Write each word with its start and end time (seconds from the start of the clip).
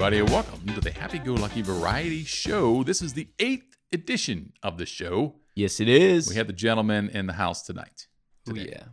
Hey, 0.00 0.06
everybody, 0.06 0.32
welcome 0.32 0.66
to 0.74 0.80
the 0.80 0.92
Happy 0.92 1.18
Go 1.18 1.34
Lucky 1.34 1.60
Variety 1.60 2.24
Show. 2.24 2.82
This 2.82 3.02
is 3.02 3.12
the 3.12 3.28
eighth 3.38 3.76
edition 3.92 4.54
of 4.62 4.78
the 4.78 4.86
show. 4.86 5.34
Yes, 5.54 5.78
it 5.78 5.88
is. 5.88 6.26
We 6.26 6.36
have 6.36 6.46
the 6.46 6.54
gentlemen 6.54 7.10
in 7.10 7.26
the 7.26 7.34
house 7.34 7.60
tonight. 7.60 8.06
Ooh, 8.48 8.54
today. 8.54 8.70
yeah. 8.72 8.84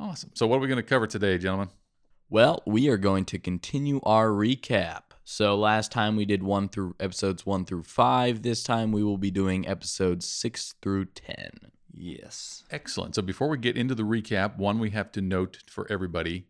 Awesome. 0.00 0.30
So, 0.32 0.46
what 0.46 0.56
are 0.56 0.60
we 0.60 0.68
going 0.68 0.78
to 0.78 0.82
cover 0.82 1.06
today, 1.06 1.36
gentlemen? 1.36 1.68
Well, 2.30 2.62
we 2.64 2.88
are 2.88 2.96
going 2.96 3.26
to 3.26 3.38
continue 3.38 4.00
our 4.04 4.30
recap. 4.30 5.02
So 5.24 5.54
last 5.54 5.92
time 5.92 6.16
we 6.16 6.24
did 6.24 6.42
one 6.42 6.70
through 6.70 6.96
episodes 6.98 7.44
one 7.44 7.66
through 7.66 7.82
five. 7.82 8.40
This 8.40 8.62
time 8.62 8.90
we 8.90 9.04
will 9.04 9.18
be 9.18 9.30
doing 9.30 9.68
episodes 9.68 10.24
six 10.24 10.72
through 10.80 11.04
ten. 11.04 11.50
Yes. 11.92 12.64
Excellent. 12.70 13.16
So, 13.16 13.20
before 13.20 13.50
we 13.50 13.58
get 13.58 13.76
into 13.76 13.94
the 13.94 14.02
recap, 14.02 14.56
one 14.56 14.78
we 14.78 14.90
have 14.90 15.12
to 15.12 15.20
note 15.20 15.58
for 15.68 15.86
everybody 15.92 16.46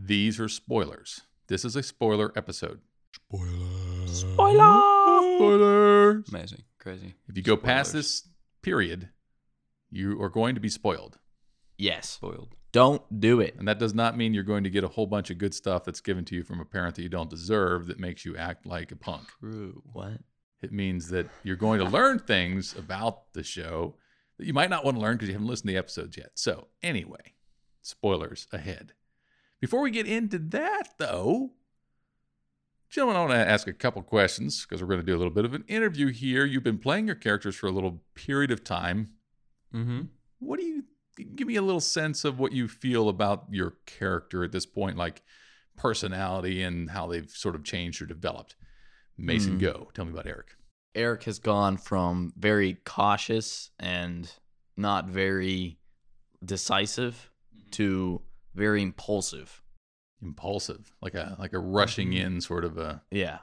these 0.00 0.38
are 0.38 0.48
spoilers. 0.48 1.22
This 1.48 1.64
is 1.64 1.76
a 1.76 1.82
spoiler 1.82 2.30
episode. 2.36 2.80
Spoiler. 3.14 4.06
Spoiler. 4.06 5.36
Spoilers. 5.36 6.28
Amazing. 6.28 6.62
Crazy. 6.78 7.14
If 7.26 7.38
you 7.38 7.42
go 7.42 7.56
past 7.56 7.94
this 7.94 8.28
period, 8.60 9.08
you 9.90 10.20
are 10.20 10.28
going 10.28 10.56
to 10.56 10.60
be 10.60 10.68
spoiled. 10.68 11.18
Yes. 11.78 12.10
Spoiled. 12.10 12.54
Don't 12.72 13.18
do 13.18 13.40
it. 13.40 13.56
And 13.58 13.66
that 13.66 13.78
does 13.78 13.94
not 13.94 14.14
mean 14.14 14.34
you're 14.34 14.42
going 14.42 14.64
to 14.64 14.70
get 14.70 14.84
a 14.84 14.88
whole 14.88 15.06
bunch 15.06 15.30
of 15.30 15.38
good 15.38 15.54
stuff 15.54 15.84
that's 15.84 16.02
given 16.02 16.26
to 16.26 16.34
you 16.34 16.44
from 16.44 16.60
a 16.60 16.66
parent 16.66 16.96
that 16.96 17.02
you 17.02 17.08
don't 17.08 17.30
deserve 17.30 17.86
that 17.86 17.98
makes 17.98 18.26
you 18.26 18.36
act 18.36 18.66
like 18.66 18.92
a 18.92 18.96
punk. 18.96 19.28
True. 19.40 19.82
What? 19.90 20.18
It 20.60 20.70
means 20.70 21.08
that 21.08 21.28
you're 21.44 21.56
going 21.56 21.78
to 21.78 21.86
learn 21.86 22.18
things 22.18 22.76
about 22.76 23.32
the 23.32 23.42
show 23.42 23.94
that 24.36 24.46
you 24.46 24.52
might 24.52 24.68
not 24.68 24.84
want 24.84 24.98
to 24.98 25.00
learn 25.00 25.14
because 25.14 25.28
you 25.28 25.34
haven't 25.34 25.48
listened 25.48 25.68
to 25.68 25.72
the 25.72 25.78
episodes 25.78 26.18
yet. 26.18 26.32
So, 26.34 26.66
anyway, 26.82 27.36
spoilers 27.80 28.48
ahead. 28.52 28.92
Before 29.60 29.80
we 29.82 29.90
get 29.90 30.06
into 30.06 30.38
that, 30.38 30.90
though, 30.98 31.50
gentlemen, 32.90 33.16
I 33.16 33.20
want 33.20 33.32
to 33.32 33.50
ask 33.50 33.66
a 33.66 33.72
couple 33.72 34.02
questions 34.02 34.64
because 34.64 34.80
we're 34.82 34.88
going 34.88 35.00
to 35.00 35.06
do 35.06 35.16
a 35.16 35.18
little 35.18 35.32
bit 35.32 35.44
of 35.44 35.54
an 35.54 35.64
interview 35.66 36.12
here. 36.12 36.44
You've 36.44 36.62
been 36.62 36.78
playing 36.78 37.06
your 37.06 37.16
characters 37.16 37.56
for 37.56 37.66
a 37.66 37.72
little 37.72 38.02
period 38.14 38.50
of 38.50 38.62
time. 38.62 39.10
Mm-hmm. 39.74 40.02
What 40.38 40.60
do 40.60 40.64
you 40.64 40.84
give 41.34 41.48
me 41.48 41.56
a 41.56 41.62
little 41.62 41.80
sense 41.80 42.24
of 42.24 42.38
what 42.38 42.52
you 42.52 42.68
feel 42.68 43.08
about 43.08 43.46
your 43.50 43.74
character 43.86 44.44
at 44.44 44.52
this 44.52 44.66
point, 44.66 44.96
like 44.96 45.22
personality 45.76 46.62
and 46.62 46.90
how 46.90 47.08
they've 47.08 47.30
sort 47.30 47.54
of 47.56 47.64
changed 47.64 48.00
or 48.00 48.06
developed? 48.06 48.54
Mason, 49.16 49.54
Hmm. 49.54 49.58
go. 49.58 49.90
Tell 49.94 50.04
me 50.04 50.12
about 50.12 50.28
Eric. 50.28 50.54
Eric 50.94 51.24
has 51.24 51.40
gone 51.40 51.76
from 51.76 52.32
very 52.36 52.74
cautious 52.84 53.70
and 53.80 54.32
not 54.76 55.08
very 55.08 55.78
decisive 56.44 57.30
to 57.72 58.22
very 58.58 58.82
impulsive. 58.82 59.62
Impulsive, 60.20 60.92
like 61.00 61.14
a 61.14 61.36
like 61.38 61.52
a 61.52 61.58
rushing 61.60 62.08
Mm-hmm. 62.10 62.26
in 62.34 62.40
sort 62.40 62.64
of 62.64 62.76
a 62.76 63.02
Yeah. 63.10 63.38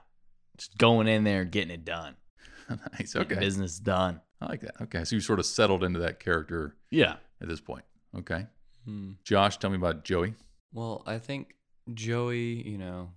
Just 0.58 0.78
going 0.78 1.08
in 1.08 1.24
there, 1.24 1.42
and 1.42 1.52
getting 1.52 1.72
it 1.72 1.86
done. 1.86 2.16
nice. 2.70 3.14
Getting 3.14 3.32
Okay, 3.32 3.40
Business 3.40 3.80
done. 3.80 4.22
I 4.42 4.46
like 4.48 4.62
that. 4.62 4.76
Okay, 4.82 5.04
so 5.06 5.16
you 5.16 5.22
sort 5.22 5.40
of 5.40 5.46
settled 5.46 5.84
into 5.84 6.00
that 6.00 6.20
character 6.20 6.76
Yeah. 6.92 7.16
at 7.42 7.48
this 7.48 7.62
point. 7.62 7.86
Okay, 8.18 8.46
Hmm. 8.86 9.14
Josh, 9.24 9.58
tell 9.58 9.70
me 9.70 9.78
about 9.78 10.04
Joey. 10.04 10.36
Well, 10.74 11.02
I 11.06 11.18
think 11.20 11.56
Joey, 11.94 12.68
you 12.70 12.78
know, 12.78 13.12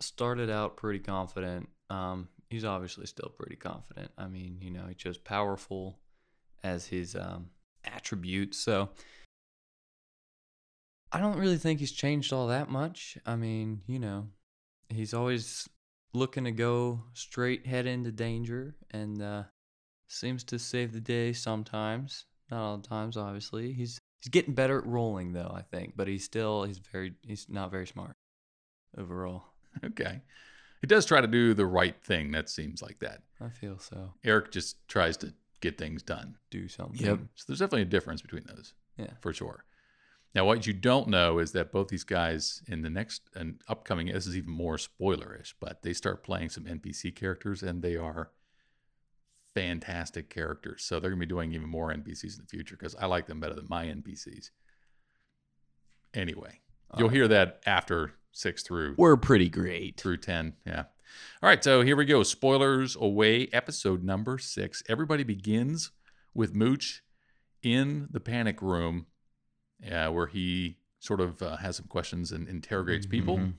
started 0.00 0.50
out 0.50 0.76
pretty 0.76 0.98
confident. 0.98 1.68
Um, 1.90 2.28
he's 2.50 2.64
obviously 2.64 3.06
still 3.06 3.28
pretty 3.36 3.56
confident. 3.56 4.10
I 4.18 4.26
mean, 4.26 4.58
you 4.60 4.70
know, 4.70 4.86
he 4.88 4.94
chose 4.94 5.18
powerful 5.18 5.98
as 6.64 6.86
his 6.86 7.14
um, 7.16 7.50
attribute. 7.84 8.54
So 8.54 8.90
I 11.12 11.20
don't 11.20 11.38
really 11.38 11.58
think 11.58 11.80
he's 11.80 11.92
changed 11.92 12.32
all 12.32 12.48
that 12.48 12.70
much. 12.70 13.18
I 13.26 13.36
mean, 13.36 13.82
you 13.86 13.98
know, 13.98 14.28
he's 14.88 15.12
always 15.12 15.68
looking 16.14 16.44
to 16.44 16.52
go 16.52 17.04
straight 17.12 17.66
head 17.66 17.86
into 17.86 18.10
danger 18.10 18.74
and 18.90 19.20
uh, 19.20 19.42
seems 20.08 20.44
to 20.44 20.58
save 20.58 20.92
the 20.92 21.00
day 21.00 21.32
sometimes. 21.32 22.24
Not 22.50 22.62
all 22.62 22.76
the 22.78 22.88
times, 22.88 23.16
obviously. 23.16 23.72
He's 23.72 23.98
he's 24.20 24.30
getting 24.30 24.54
better 24.54 24.78
at 24.78 24.86
rolling 24.86 25.32
though, 25.32 25.52
I 25.54 25.62
think, 25.62 25.94
but 25.96 26.08
he's 26.08 26.24
still 26.24 26.64
he's 26.64 26.78
very 26.78 27.14
he's 27.26 27.46
not 27.48 27.70
very 27.70 27.86
smart 27.86 28.16
overall. 28.96 29.44
Okay, 29.84 30.20
he 30.82 30.86
does 30.86 31.06
try 31.06 31.22
to 31.22 31.26
do 31.26 31.54
the 31.54 31.64
right 31.64 31.96
thing. 32.04 32.32
That 32.32 32.50
seems 32.50 32.82
like 32.82 32.98
that. 32.98 33.22
I 33.40 33.48
feel 33.48 33.78
so. 33.78 34.12
Eric 34.22 34.50
just 34.50 34.86
tries 34.86 35.16
to 35.18 35.32
get 35.60 35.78
things 35.78 36.02
done. 36.02 36.36
Do 36.50 36.68
something. 36.68 37.06
Yep. 37.06 37.20
So 37.36 37.44
there's 37.48 37.60
definitely 37.60 37.82
a 37.82 37.86
difference 37.86 38.20
between 38.20 38.44
those. 38.46 38.74
Yeah. 38.98 39.12
for 39.22 39.32
sure. 39.32 39.64
Now, 40.34 40.46
what 40.46 40.66
you 40.66 40.72
don't 40.72 41.08
know 41.08 41.38
is 41.38 41.52
that 41.52 41.72
both 41.72 41.88
these 41.88 42.04
guys 42.04 42.62
in 42.66 42.80
the 42.82 42.88
next 42.88 43.28
and 43.34 43.60
upcoming, 43.68 44.06
this 44.06 44.26
is 44.26 44.36
even 44.36 44.50
more 44.50 44.76
spoilerish, 44.78 45.52
but 45.60 45.82
they 45.82 45.92
start 45.92 46.24
playing 46.24 46.48
some 46.48 46.64
NPC 46.64 47.14
characters 47.14 47.62
and 47.62 47.82
they 47.82 47.96
are 47.96 48.30
fantastic 49.54 50.30
characters. 50.30 50.84
So 50.84 50.98
they're 50.98 51.10
going 51.10 51.20
to 51.20 51.26
be 51.26 51.28
doing 51.28 51.52
even 51.52 51.68
more 51.68 51.92
NPCs 51.92 52.38
in 52.38 52.44
the 52.44 52.48
future 52.48 52.76
because 52.78 52.94
I 52.94 53.06
like 53.06 53.26
them 53.26 53.40
better 53.40 53.54
than 53.54 53.66
my 53.68 53.84
NPCs. 53.86 54.50
Anyway, 56.14 56.60
you'll 56.96 57.04
Alright. 57.06 57.16
hear 57.16 57.28
that 57.28 57.60
after 57.66 58.12
six 58.32 58.62
through 58.62 58.94
We're 58.96 59.16
pretty 59.18 59.50
great. 59.50 59.98
through 60.00 60.18
10. 60.18 60.54
Yeah. 60.66 60.84
All 61.42 61.48
right. 61.48 61.62
So 61.62 61.82
here 61.82 61.96
we 61.96 62.06
go. 62.06 62.22
Spoilers 62.22 62.96
away. 62.96 63.48
Episode 63.52 64.02
number 64.02 64.38
six. 64.38 64.82
Everybody 64.88 65.24
begins 65.24 65.90
with 66.32 66.54
Mooch 66.54 67.02
in 67.62 68.08
the 68.10 68.20
panic 68.20 68.62
room 68.62 69.06
uh, 69.90 70.08
where 70.10 70.26
he 70.26 70.76
sort 70.98 71.20
of 71.20 71.42
uh, 71.42 71.56
has 71.56 71.76
some 71.76 71.86
questions 71.86 72.30
and 72.32 72.48
interrogates 72.48 73.06
people. 73.06 73.38
Mhm. 73.38 73.54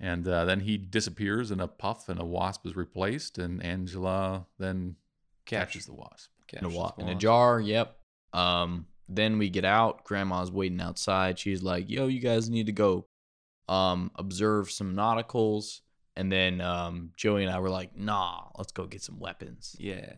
And 0.00 0.28
uh, 0.28 0.44
then 0.44 0.60
he 0.60 0.76
disappears 0.76 1.50
in 1.50 1.58
a 1.60 1.66
puff 1.66 2.08
and 2.08 2.20
a 2.20 2.24
wasp 2.24 2.64
is 2.66 2.76
replaced. 2.76 3.36
And 3.38 3.62
Angela 3.64 4.46
then 4.58 4.96
catches 5.44 5.86
the 5.86 5.94
wasp. 5.94 6.30
in 6.52 6.64
a, 6.64 6.68
wa- 6.68 6.92
the 6.96 7.02
in 7.02 7.08
a 7.08 7.14
jar. 7.14 7.60
Yep. 7.60 7.96
Um. 8.32 8.86
Then 9.10 9.38
we 9.38 9.48
get 9.48 9.64
out. 9.64 10.04
Grandma's 10.04 10.52
waiting 10.52 10.80
outside. 10.82 11.38
She's 11.38 11.62
like, 11.62 11.88
"Yo, 11.88 12.08
you 12.08 12.20
guys 12.20 12.50
need 12.50 12.66
to 12.66 12.72
go, 12.72 13.06
um, 13.66 14.10
observe 14.16 14.70
some 14.70 14.94
nauticals." 14.94 15.80
And 16.14 16.30
then 16.30 16.60
um, 16.60 17.12
Joey 17.16 17.44
and 17.44 17.50
I 17.52 17.58
were 17.58 17.70
like, 17.70 17.96
"Nah, 17.96 18.48
let's 18.58 18.70
go 18.72 18.86
get 18.86 19.02
some 19.02 19.18
weapons." 19.18 19.74
Yeah. 19.78 20.12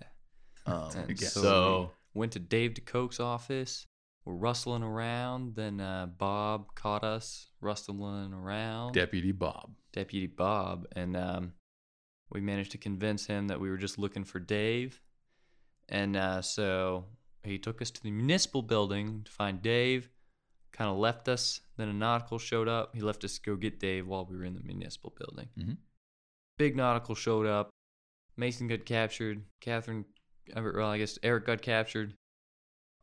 Um, 0.67 0.91
And 0.97 1.17
guess. 1.17 1.33
so 1.35 1.93
Went 2.15 2.33
to 2.33 2.41
Dave 2.41 2.75
DeCoke's 2.75 3.21
office. 3.21 3.87
We're 4.25 4.35
rustling 4.35 4.83
around. 4.83 5.57
Then 5.57 5.81
uh, 5.81 6.07
Bob 6.07 6.75
caught 6.75 7.05
us 7.05 7.49
rustling 7.61 8.33
around. 8.33 8.93
Deputy 8.93 9.33
Bob. 9.33 9.73
Deputy 9.93 10.27
Bob, 10.29 10.87
and 10.95 11.17
um, 11.17 11.53
we 12.31 12.41
managed 12.41 12.71
to 12.73 12.79
convince 12.79 13.27
him 13.27 13.49
that 13.49 13.59
we 13.61 13.71
were 13.71 13.77
just 13.77 13.99
looking 13.99 14.25
for 14.25 14.39
Dave. 14.39 15.01
And 15.89 16.17
uh, 16.17 16.43
so 16.43 17.07
he 17.43 17.59
took 17.59 17.83
us 17.83 17.91
to 17.91 18.03
the 18.03 18.11
municipal 18.13 18.63
building 18.63 19.23
to 19.25 19.31
find 19.33 19.61
Dave. 19.61 20.09
Kind 20.73 20.91
of 20.91 20.99
left 20.99 21.29
us. 21.29 21.61
Then 21.77 21.89
a 21.89 21.93
nautical 21.93 22.39
showed 22.39 22.69
up. 22.69 22.95
He 22.95 23.01
left 23.01 23.25
us 23.25 23.35
to 23.35 23.43
go 23.43 23.57
get 23.57 23.81
Dave 23.81 24.07
while 24.07 24.25
we 24.25 24.37
were 24.37 24.45
in 24.45 24.55
the 24.55 24.63
municipal 24.63 25.13
building. 25.19 25.49
Mhm. 25.59 25.77
Big 26.59 26.77
nautical 26.77 27.17
showed 27.17 27.47
up. 27.47 27.71
Mason 28.37 28.69
got 28.69 28.85
captured. 28.85 29.45
Catherine, 29.61 30.05
uh, 30.55 30.63
well, 30.75 30.89
I 30.89 30.99
guess 30.99 31.19
Eric 31.25 31.47
got 31.47 31.63
captured. 31.63 32.15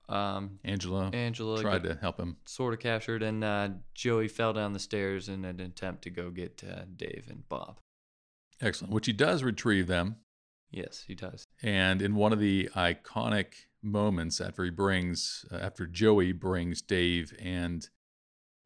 Um, 0.09 0.59
Angela 0.63 1.09
Angela 1.13 1.61
tried 1.61 1.83
to 1.83 1.95
help 1.99 2.17
him. 2.19 2.37
sort 2.45 2.73
of 2.73 2.79
captured, 2.79 3.21
and 3.23 3.43
uh, 3.43 3.69
Joey 3.93 4.27
fell 4.27 4.53
down 4.53 4.73
the 4.73 4.79
stairs 4.79 5.27
in 5.27 5.43
an 5.43 5.59
attempt 5.59 6.03
to 6.03 6.09
go 6.09 6.29
get 6.29 6.63
uh, 6.69 6.83
Dave 6.95 7.25
and 7.29 7.47
Bob. 7.49 7.79
Excellent. 8.61 8.93
Which 8.93 9.05
he 9.05 9.13
does 9.13 9.43
retrieve 9.43 9.87
them. 9.87 10.17
Yes, 10.71 11.03
he 11.07 11.13
does. 11.15 11.45
And 11.61 12.01
in 12.01 12.15
one 12.15 12.33
of 12.33 12.39
the 12.39 12.69
iconic 12.75 13.53
moments 13.83 14.41
after 14.41 14.63
he 14.63 14.69
brings, 14.69 15.45
uh, 15.51 15.57
after 15.57 15.85
Joey 15.85 16.31
brings 16.31 16.81
Dave 16.81 17.33
and 17.39 17.87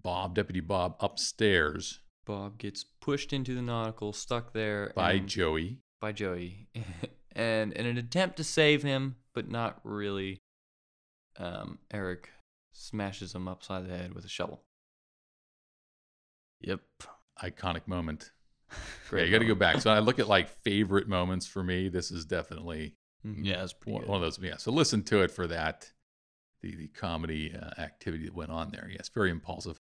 Bob, 0.01 0.35
Deputy 0.35 0.61
Bob, 0.61 0.95
upstairs 0.99 1.99
Bob 2.25 2.57
gets 2.59 2.83
pushed 3.01 3.33
into 3.33 3.53
the 3.55 3.61
nautical, 3.61 4.13
stuck 4.13 4.53
there 4.53 4.91
by 4.95 5.13
and- 5.13 5.27
Joey. 5.27 5.79
by 5.99 6.11
Joey, 6.11 6.67
and 7.35 7.73
in 7.73 7.85
an 7.87 7.97
attempt 7.97 8.37
to 8.37 8.43
save 8.43 8.83
him, 8.83 9.15
but 9.33 9.49
not 9.49 9.79
really, 9.83 10.39
um, 11.41 11.79
Eric 11.91 12.29
smashes 12.73 13.33
him 13.35 13.47
upside 13.47 13.87
the 13.87 13.97
head 13.97 14.13
with 14.13 14.25
a 14.25 14.29
shovel. 14.29 14.63
yep. 16.59 16.81
Iconic 17.41 17.87
moment. 17.87 18.31
Yeah, 18.71 18.77
Great 19.09 19.25
you 19.27 19.31
got 19.31 19.39
to 19.39 19.45
go 19.45 19.55
back. 19.55 19.81
So 19.81 19.91
I 19.91 19.99
look 19.99 20.19
at 20.19 20.27
like 20.27 20.49
favorite 20.63 21.07
moments 21.07 21.47
for 21.47 21.63
me. 21.63 21.89
This 21.89 22.11
is 22.11 22.25
definitely 22.25 22.95
Mhm. 23.25 23.45
Yeah, 23.45 23.63
it's 23.63 23.75
one, 23.85 24.05
one 24.07 24.15
of 24.17 24.21
those. 24.21 24.39
Yeah. 24.39 24.57
So 24.57 24.71
listen 24.71 25.03
to 25.03 25.21
it 25.21 25.31
for 25.31 25.47
that. 25.47 25.91
The 26.61 26.75
the 26.75 26.87
comedy 26.87 27.53
uh, 27.55 27.81
activity 27.81 28.25
that 28.25 28.35
went 28.35 28.51
on 28.51 28.69
there. 28.71 28.87
Yes, 28.91 29.09
very 29.09 29.31
impulsive. 29.31 29.77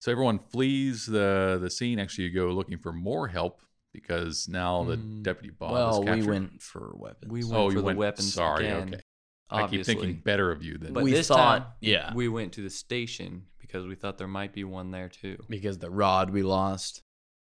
So 0.00 0.12
everyone 0.12 0.38
flees 0.38 1.06
the 1.06 1.58
the 1.60 1.70
scene. 1.70 1.98
Actually, 1.98 2.24
you 2.24 2.34
go 2.34 2.48
looking 2.48 2.78
for 2.78 2.92
more 2.92 3.28
help 3.28 3.62
because 3.92 4.46
now 4.48 4.84
the 4.84 4.96
Mm, 4.96 5.22
deputy 5.22 5.50
Bob 5.50 5.70
is 5.70 5.72
well, 5.72 6.02
we 6.04 6.22
went 6.22 6.62
for 6.62 6.92
weapons. 6.96 7.32
We 7.32 7.44
went 7.44 7.54
Oh, 7.54 7.66
for 7.68 7.72
you 7.72 7.78
the 7.78 7.84
went. 7.84 7.98
weapons 7.98 8.34
Sorry. 8.34 8.66
again. 8.66 8.88
Okay. 8.94 9.02
I 9.50 9.66
keep 9.66 9.84
thinking 9.84 10.14
better 10.24 10.50
of 10.52 10.62
you 10.62 10.78
than 10.78 10.92
But 10.92 11.02
we 11.02 11.12
this 11.12 11.28
thought, 11.28 11.58
time, 11.58 11.66
yeah, 11.80 12.12
we 12.14 12.28
went 12.28 12.52
to 12.54 12.62
the 12.62 12.70
station 12.70 13.46
because 13.58 13.86
we 13.86 13.94
thought 13.94 14.18
there 14.18 14.28
might 14.28 14.52
be 14.52 14.64
one 14.64 14.90
there 14.90 15.08
too. 15.08 15.36
because 15.48 15.78
the 15.78 15.90
rod 15.90 16.30
we 16.30 16.42
lost. 16.42 17.02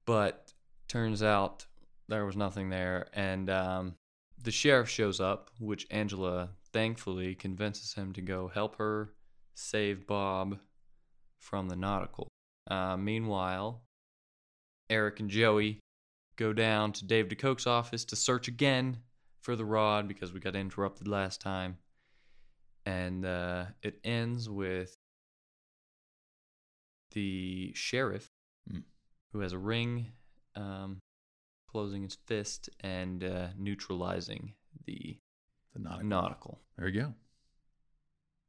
but 0.06 0.54
turns 0.88 1.22
out 1.22 1.66
there 2.08 2.26
was 2.26 2.38
nothing 2.38 2.70
there. 2.70 3.08
And 3.14 3.50
um, 3.50 3.96
the 4.42 4.52
sheriff 4.52 4.88
shows 4.90 5.20
up, 5.20 5.52
which 5.60 5.86
Angela 5.92 6.50
thankfully 6.72 7.36
convinces 7.36 7.94
him 7.94 8.14
to 8.14 8.22
go 8.22 8.48
help 8.48 8.78
her 8.78 9.14
save 9.56 10.08
Bob 10.08 10.60
from 11.40 11.68
the 11.68 11.76
nautical. 11.76 12.28
Uh, 12.70 12.96
meanwhile, 12.98 13.82
Eric 14.90 15.20
and 15.20 15.30
Joey 15.30 15.80
go 16.38 16.54
down 16.54 16.94
to 16.94 17.06
Dave 17.06 17.28
DeCoke's 17.28 17.68
office 17.68 18.06
to 18.06 18.16
search 18.16 18.48
again 18.48 18.98
for 19.42 19.56
the 19.56 19.66
rod 19.66 20.08
because 20.08 20.32
we 20.32 20.40
got 20.40 20.56
interrupted 20.56 21.08
last 21.08 21.42
time. 21.42 21.78
And 22.88 23.26
uh, 23.26 23.66
it 23.82 24.00
ends 24.06 24.50
with 24.50 24.96
the 27.12 27.72
sheriff, 27.76 28.30
Hmm. 28.70 28.80
who 29.32 29.40
has 29.40 29.54
a 29.54 29.58
ring, 29.58 30.12
um, 30.56 31.00
closing 31.70 32.04
his 32.04 32.16
fist 32.26 32.70
and 32.82 33.24
uh, 33.24 33.50
neutralizing 33.58 34.54
the 34.86 35.20
The 35.74 35.80
nautical. 35.80 36.08
nautical. 36.10 36.62
There 36.78 36.88
you 36.88 37.02
go. 37.02 37.14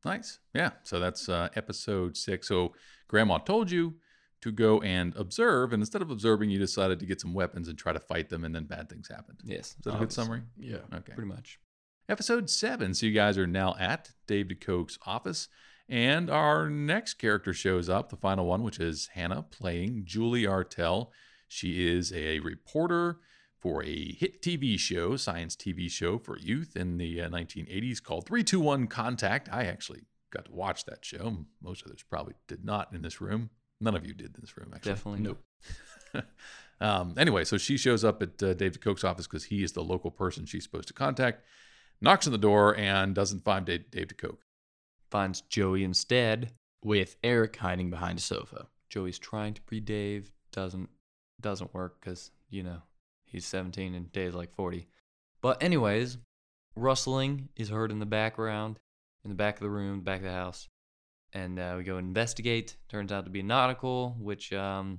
Nice. 0.04 0.38
Yeah. 0.54 0.70
So 0.84 1.00
that's 1.00 1.28
uh, 1.28 1.48
episode 1.56 2.16
six. 2.16 2.46
So 2.48 2.74
grandma 3.08 3.38
told 3.38 3.70
you 3.70 3.96
to 4.40 4.52
go 4.52 4.80
and 4.82 5.14
observe, 5.16 5.72
and 5.72 5.82
instead 5.82 6.00
of 6.02 6.10
observing, 6.12 6.50
you 6.50 6.58
decided 6.60 7.00
to 7.00 7.06
get 7.06 7.20
some 7.20 7.34
weapons 7.34 7.66
and 7.68 7.76
try 7.76 7.92
to 7.92 7.98
fight 8.00 8.28
them, 8.28 8.44
and 8.44 8.54
then 8.54 8.64
bad 8.64 8.88
things 8.88 9.08
happened. 9.08 9.40
Yes. 9.44 9.70
Is 9.70 9.76
that 9.84 9.96
a 9.96 9.98
good 9.98 10.12
summary? 10.12 10.42
Yeah. 10.56 10.78
Okay. 10.94 11.12
Pretty 11.14 11.28
much. 11.28 11.58
Episode 12.10 12.48
seven. 12.48 12.94
So 12.94 13.04
you 13.04 13.12
guys 13.12 13.36
are 13.36 13.46
now 13.46 13.76
at 13.78 14.12
Dave 14.26 14.46
DeCoke's 14.46 14.98
office, 15.04 15.48
and 15.90 16.30
our 16.30 16.70
next 16.70 17.14
character 17.14 17.52
shows 17.52 17.90
up, 17.90 18.08
the 18.08 18.16
final 18.16 18.46
one, 18.46 18.62
which 18.62 18.80
is 18.80 19.10
Hannah 19.12 19.42
playing 19.42 20.04
Julie 20.06 20.44
Artell. 20.44 21.08
She 21.48 21.86
is 21.86 22.10
a 22.14 22.38
reporter 22.38 23.18
for 23.58 23.84
a 23.84 24.12
hit 24.12 24.40
TV 24.40 24.78
show, 24.78 25.16
science 25.16 25.54
TV 25.54 25.90
show 25.90 26.16
for 26.16 26.38
youth 26.38 26.76
in 26.76 26.96
the 26.96 27.20
uh, 27.20 27.28
1980s 27.28 28.02
called 28.02 28.26
3-2-1 28.26 28.88
Contact. 28.88 29.50
I 29.52 29.64
actually 29.64 30.04
got 30.30 30.46
to 30.46 30.52
watch 30.52 30.86
that 30.86 31.04
show. 31.04 31.44
Most 31.60 31.84
others 31.84 32.02
probably 32.08 32.36
did 32.46 32.64
not 32.64 32.90
in 32.94 33.02
this 33.02 33.20
room. 33.20 33.50
None 33.82 33.94
of 33.94 34.06
you 34.06 34.14
did 34.14 34.34
in 34.34 34.40
this 34.40 34.56
room, 34.56 34.72
actually. 34.74 34.92
Definitely. 34.92 35.20
Nope. 35.20 36.24
um, 36.80 37.14
anyway, 37.18 37.44
so 37.44 37.58
she 37.58 37.76
shows 37.76 38.02
up 38.02 38.22
at 38.22 38.42
uh, 38.42 38.54
Dave 38.54 38.80
DeCoke's 38.80 39.04
office 39.04 39.26
because 39.26 39.44
he 39.44 39.62
is 39.62 39.72
the 39.72 39.84
local 39.84 40.10
person 40.10 40.46
she's 40.46 40.62
supposed 40.62 40.88
to 40.88 40.94
contact, 40.94 41.42
knocks 42.00 42.26
on 42.26 42.32
the 42.32 42.38
door, 42.38 42.76
and 42.76 43.14
doesn't 43.14 43.44
find 43.44 43.66
Dave, 43.66 43.90
Dave 43.90 44.08
DeCoke. 44.08 44.38
Finds 45.10 45.40
Joey 45.42 45.84
instead. 45.84 46.52
With 46.84 47.16
Eric 47.24 47.56
hiding 47.56 47.90
behind 47.90 48.20
a 48.20 48.22
sofa. 48.22 48.68
Joey's 48.88 49.18
trying 49.18 49.54
to 49.54 49.60
be 49.68 49.80
Dave. 49.80 50.30
Doesn't 50.52 50.88
doesn't 51.40 51.74
work 51.74 52.00
because 52.00 52.30
you 52.50 52.62
know 52.62 52.82
he's 53.24 53.46
17 53.46 53.94
and 53.94 54.12
Dave's 54.12 54.34
like 54.34 54.54
40. 54.54 54.86
But 55.40 55.62
anyways, 55.62 56.18
rustling 56.74 57.48
is 57.56 57.68
heard 57.68 57.90
in 57.90 57.98
the 57.98 58.06
background, 58.06 58.78
in 59.24 59.28
the 59.28 59.34
back 59.36 59.56
of 59.56 59.60
the 59.60 59.70
room, 59.70 60.00
back 60.00 60.18
of 60.18 60.24
the 60.24 60.32
house, 60.32 60.68
and 61.32 61.58
uh, 61.58 61.74
we 61.76 61.84
go 61.84 61.98
investigate. 61.98 62.76
Turns 62.88 63.12
out 63.12 63.24
to 63.24 63.30
be 63.30 63.42
nautical, 63.42 64.16
which 64.18 64.52
um, 64.52 64.98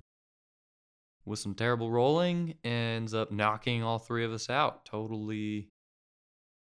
with 1.26 1.40
some 1.40 1.56
terrible 1.56 1.92
rolling 1.92 2.56
ends 2.64 3.14
up 3.14 3.32
knocking 3.32 3.84
all 3.84 4.00
three 4.00 4.24
of 4.24 4.32
us 4.32 4.50
out, 4.50 4.86
totally 4.86 5.70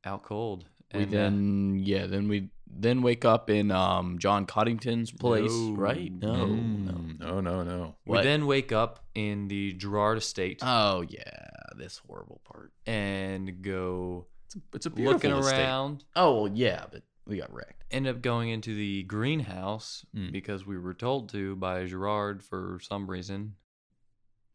out 0.06 0.24
cold. 0.24 0.66
We 0.94 1.04
And, 1.04 1.14
uh, 1.14 1.18
then 1.18 1.82
yeah, 1.84 2.08
then 2.08 2.28
we 2.28 2.50
then 2.72 3.02
wake 3.02 3.26
up 3.26 3.50
in 3.50 3.72
um 3.72 4.18
John 4.20 4.46
Coddington's 4.46 5.12
place, 5.12 5.52
No. 5.52 5.74
right? 5.76 6.12
No, 6.12 6.46
no. 6.46 7.02
No, 7.20 7.42
no, 7.42 7.64
no. 7.64 7.96
we 8.06 8.16
What? 8.18 8.24
then 8.24 8.48
wake 8.48 8.72
up 8.72 9.04
in 9.16 9.48
the 9.48 9.74
Gerard 9.74 10.18
estate 10.18 10.60
Oh 10.64 11.02
yeah, 11.02 11.48
this 11.78 12.00
horrible 12.08 12.42
part. 12.44 12.72
and 12.88 13.62
go 13.62 14.28
It's 14.46 14.56
a, 14.56 14.60
it's 14.74 14.86
a 14.88 14.90
beautiful 14.90 15.14
looking 15.30 15.32
estate. 15.46 15.60
around. 15.60 16.04
Oh 16.16 16.44
well, 16.44 16.52
yeah, 16.54 16.86
but 16.92 17.04
we 17.28 17.38
got 17.38 17.54
wrecked. 17.54 17.84
End 17.92 18.08
up 18.08 18.22
going 18.22 18.50
into 18.50 18.76
the 18.76 19.04
greenhouse 19.04 20.06
Mm. 20.16 20.32
because 20.32 20.66
we 20.66 20.78
were 20.80 20.94
told 20.96 21.30
to 21.30 21.56
by 21.56 21.86
Gerard 21.86 22.44
for 22.44 22.80
some 22.82 23.10
reason. 23.10 23.56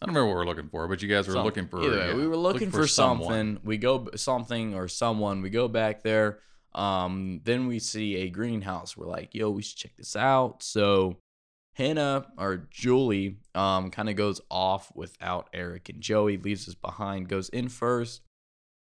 I 0.04 0.06
don't 0.06 0.14
remember 0.16 0.34
what 0.34 0.36
we're 0.36 0.46
looking 0.46 0.68
for, 0.68 0.86
but 0.86 1.02
you 1.02 1.08
guys 1.08 1.26
were 1.26 1.42
looking 1.42 1.66
for. 1.66 1.82
Either 1.82 2.08
yeah, 2.08 2.14
we 2.14 2.26
were 2.26 2.36
looking, 2.36 2.70
for, 2.70 2.86
someone. 2.86 3.28
something. 3.28 3.60
We 3.64 3.78
go 3.78 4.08
something 4.16 4.74
or 4.74 4.86
someone. 4.86 5.40
We 5.40 5.48
go 5.48 5.66
back 5.66 6.02
there. 6.02 6.40
Um, 6.74 7.40
then 7.44 7.66
we 7.66 7.78
see 7.78 8.16
a 8.16 8.28
greenhouse. 8.28 8.96
We're 8.96 9.06
like, 9.06 9.34
yo, 9.34 9.48
we 9.50 9.62
should 9.62 9.78
check 9.78 9.96
this 9.96 10.14
out. 10.14 10.62
So 10.62 11.16
Hannah 11.74 12.26
or 12.36 12.68
Julie 12.70 13.38
um 13.54 13.90
kind 13.90 14.10
of 14.10 14.16
goes 14.16 14.42
off 14.50 14.92
without 14.94 15.48
Eric 15.54 15.88
and 15.88 16.02
Joey, 16.02 16.36
leaves 16.36 16.68
us 16.68 16.74
behind, 16.74 17.28
goes 17.28 17.48
in 17.48 17.70
first. 17.70 18.20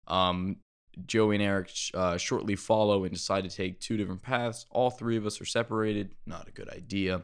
Um, 0.07 0.57
Joey 1.06 1.36
and 1.36 1.44
Eric 1.44 1.72
uh, 1.94 2.18
shortly 2.18 2.56
follow 2.56 3.04
and 3.04 3.13
decide 3.13 3.44
to 3.44 3.50
take 3.50 3.80
two 3.80 3.98
different 3.98 4.22
paths. 4.22 4.65
All 4.69 4.89
three 4.89 5.18
of 5.18 5.25
us 5.25 5.39
are 5.42 5.45
separated. 5.45 6.15
Not 6.25 6.48
a 6.48 6.51
good 6.51 6.69
idea. 6.69 7.24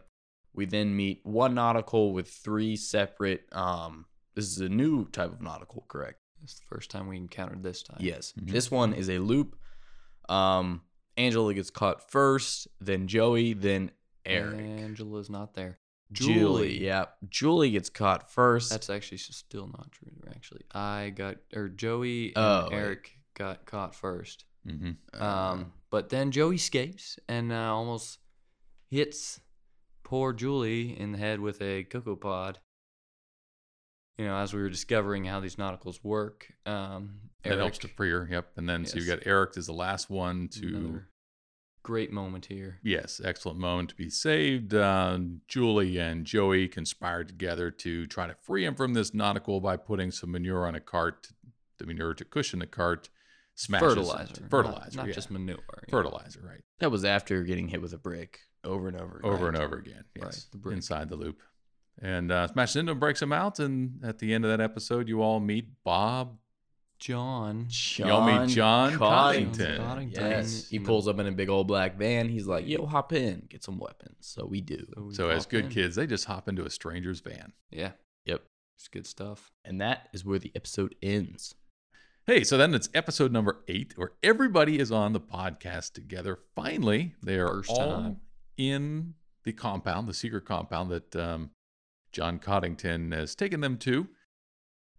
We 0.55 0.65
then 0.65 0.95
meet 0.95 1.21
one 1.23 1.55
nautical 1.55 2.13
with 2.13 2.29
three 2.29 2.75
separate. 2.75 3.47
Um, 3.51 4.05
this 4.35 4.45
is 4.45 4.59
a 4.59 4.69
new 4.69 5.05
type 5.09 5.31
of 5.31 5.41
nautical, 5.41 5.85
correct? 5.87 6.19
It's 6.43 6.55
the 6.55 6.65
first 6.65 6.89
time 6.91 7.07
we 7.07 7.17
encountered 7.17 7.63
this 7.63 7.83
time. 7.83 7.97
Yes. 7.99 8.33
Mhm. 8.39 8.51
This 8.51 8.69
one 8.71 8.93
is 8.93 9.09
a 9.09 9.19
loop. 9.19 9.57
Um, 10.29 10.81
Angela 11.17 11.53
gets 11.53 11.69
caught 11.69 12.09
first, 12.11 12.67
then 12.79 13.07
Joey, 13.07 13.53
then 13.53 13.91
Eric. 14.25 14.59
Angela's 14.59 15.29
not 15.29 15.53
there. 15.53 15.79
Julie. 16.11 16.33
Julie. 16.35 16.83
Yeah. 16.85 17.05
Julie 17.29 17.71
gets 17.71 17.89
caught 17.89 18.31
first. 18.31 18.69
That's 18.69 18.89
actually 18.89 19.17
still 19.17 19.67
not 19.67 19.91
true. 19.91 20.11
Actually, 20.29 20.61
I 20.71 21.09
got 21.15 21.37
or 21.53 21.67
Joey 21.69 22.27
and 22.35 22.37
Oh, 22.37 22.67
wait. 22.69 22.75
Eric 22.77 23.17
got 23.33 23.65
caught 23.65 23.95
first. 23.95 24.45
Mhm. 24.67 24.97
Uh, 25.13 25.23
Um, 25.25 25.73
but 25.89 26.09
then 26.09 26.31
Joey 26.31 26.55
escapes 26.55 27.17
and 27.27 27.51
uh, 27.51 27.73
almost 27.73 28.19
hits 28.89 29.39
poor 30.05 30.31
Julie 30.31 30.97
in 30.97 31.11
the 31.11 31.17
head 31.17 31.41
with 31.41 31.61
a 31.61 31.83
cocoa 31.83 32.15
pod. 32.15 32.59
You 34.17 34.23
know, 34.25 34.37
as 34.37 34.53
we 34.53 34.61
were 34.61 34.69
discovering 34.69 35.25
how 35.25 35.41
these 35.41 35.57
nauticals 35.57 36.01
work, 36.01 36.47
um, 36.65 37.19
That 37.43 37.57
helps 37.57 37.79
to 37.79 37.89
free 37.89 38.11
her. 38.11 38.25
Yep. 38.31 38.51
And 38.55 38.69
then 38.69 38.85
so 38.85 38.97
you 38.97 39.05
got 39.05 39.19
Eric 39.25 39.57
as 39.57 39.65
the 39.65 39.73
last 39.73 40.09
one 40.09 40.47
to. 40.53 40.67
another 40.67 41.09
great 41.83 42.11
moment 42.11 42.45
here. 42.47 42.79
Yes, 42.81 43.21
excellent 43.23 43.59
moment 43.59 43.89
to 43.89 43.95
be 43.95 44.09
saved. 44.09 44.73
Uh, 44.73 45.19
Julie 45.47 45.99
and 45.99 46.25
Joey 46.25 46.67
conspired 46.67 47.27
together 47.27 47.69
to 47.69 48.07
try 48.07 48.25
to 48.25 48.35
free 48.41 48.65
him 48.65 48.73
from 48.73 48.93
this 48.93 49.13
nautical 49.13 49.59
by 49.59 49.77
putting 49.77 50.11
some 50.11 50.31
manure 50.31 50.65
on 50.65 50.73
a 50.73 50.79
cart, 50.79 51.27
the 51.77 51.85
manure 51.85 52.15
to 52.15 52.25
cushion 52.25 52.59
the 52.59 52.65
cart, 52.65 53.09
smashes 53.53 53.89
fertilizer, 53.89 54.41
not- 54.41 54.49
fertilizer, 54.49 54.97
not, 54.97 55.07
yeah. 55.07 55.13
just 55.13 55.29
manure. 55.29 55.57
you 55.57 55.91
know. 55.91 55.91
fertilizer, 55.91 56.41
right? 56.43 56.61
that 56.79 56.89
was 56.89 57.05
after 57.05 57.43
getting 57.43 57.67
hit 57.67 57.81
with 57.81 57.93
a 57.93 57.97
brick 57.99 58.39
over 58.65 58.87
and 58.87 58.99
over. 58.99 59.17
Again. 59.19 59.31
over 59.31 59.47
and 59.47 59.57
over 59.57 59.75
again, 59.77 60.03
yes, 60.15 60.47
Right, 60.53 60.63
the 60.63 60.69
inside 60.71 61.09
the 61.09 61.15
loop, 61.15 61.41
and 62.01 62.31
uh, 62.31 62.47
smashes 62.47 62.75
into 62.77 62.91
him, 62.91 62.99
breaks 62.99 63.21
him 63.21 63.31
out, 63.31 63.59
and 63.59 63.99
at 64.03 64.19
the 64.19 64.33
end 64.33 64.43
of 64.45 64.51
that 64.51 64.61
episode, 64.61 65.07
you 65.07 65.21
all 65.21 65.39
meet 65.39 65.67
Bob. 65.83 66.37
John. 66.97 67.67
Y'all 67.97 68.25
meet 68.45 68.55
John 68.55 68.97
Coddington. 68.97 69.77
Coddington. 69.77 70.23
Yes. 70.31 70.69
He 70.69 70.79
pulls 70.79 71.09
up 71.09 71.19
in 71.19 71.27
a 71.27 71.31
big 71.31 71.49
old 71.49 71.67
black 71.67 71.97
van. 71.97 72.29
He's 72.29 72.47
like, 72.47 72.65
yo, 72.67 72.85
hop 72.85 73.11
in, 73.11 73.43
get 73.49 73.65
some 73.65 73.77
weapons. 73.79 74.15
So 74.21 74.45
we 74.45 74.61
do. 74.61 74.85
we 74.97 75.13
So 75.13 75.27
as 75.29 75.45
good 75.45 75.65
in. 75.65 75.71
kids, 75.71 75.95
they 75.97 76.07
just 76.07 76.23
hop 76.25 76.47
into 76.47 76.63
a 76.65 76.69
stranger's 76.69 77.19
van. 77.19 77.51
Yeah, 77.69 77.91
Yep. 78.25 78.43
it's 78.77 78.87
good 78.87 79.05
stuff. 79.05 79.51
And 79.65 79.81
that 79.81 80.07
is 80.13 80.23
where 80.23 80.39
the 80.39 80.53
episode 80.55 80.95
ends. 81.03 81.53
Hey, 82.25 82.45
so 82.45 82.57
then 82.57 82.73
it's 82.73 82.89
episode 82.93 83.31
number 83.31 83.57
eight, 83.67 83.93
where 83.97 84.13
everybody 84.23 84.79
is 84.79 84.89
on 84.91 85.11
the 85.11 85.19
podcast 85.19 85.93
together. 85.93 86.39
Finally, 86.55 87.13
they 87.21 87.35
are 87.37 87.57
First 87.57 87.69
all 87.71 88.01
time. 88.01 88.17
In 88.57 89.13
the 89.43 89.53
compound, 89.53 90.07
the 90.07 90.13
secret 90.13 90.45
compound 90.45 90.89
that 90.91 91.15
um, 91.15 91.51
John 92.11 92.39
Coddington 92.39 93.11
has 93.11 93.35
taken 93.35 93.61
them 93.61 93.77
to. 93.79 94.07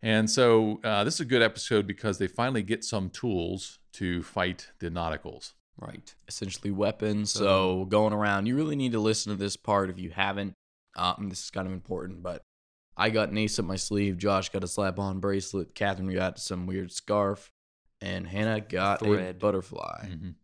And 0.03 0.31
so 0.31 0.81
uh, 0.85 1.05
this 1.05 1.15
is 1.15 1.21
a 1.21 1.25
good 1.25 1.43
episode 1.43 1.87
because 1.87 2.19
they 2.19 2.29
finally 2.29 2.63
get 2.63 2.85
some 2.85 3.09
tools 3.11 3.79
to 3.95 4.23
fight 4.23 4.69
the 4.79 4.91
nauticals. 4.91 5.53
Right. 5.79 6.15
essentially 6.27 6.71
weapons. 6.71 7.33
So, 7.33 7.41
So- 7.41 7.85
going 7.87 8.15
around, 8.15 8.47
you 8.47 8.57
really 8.57 8.77
need 8.77 8.93
to 8.93 8.99
listen 9.01 9.31
to 9.33 9.37
this 9.37 9.57
part 9.57 9.91
if 9.91 9.99
you 9.99 10.09
haven't. 10.11 10.55
Um, 10.97 11.29
this 11.29 11.45
is 11.45 11.51
kind 11.51 11.67
of 11.67 11.75
important, 11.75 12.23
but 12.23 12.41
I 12.97 13.11
got 13.11 13.29
an 13.29 13.37
ace 13.37 13.59
up 13.59 13.67
my 13.67 13.77
sleeve. 13.77 14.17
Josh 14.17 14.49
got 14.49 14.65
a 14.65 14.69
slap 14.69 14.99
on 14.99 15.21
bracelet. 15.21 15.75
Catherine 15.75 16.11
got 16.15 16.39
some 16.39 16.67
weird 16.67 16.93
scarf, 16.93 17.51
and 18.01 18.27
Hannah 18.27 18.63
got 18.63 19.03
a 19.03 19.05
Thread. 19.05 19.39
butterfly. 19.39 20.09
Mhm. 20.09 20.35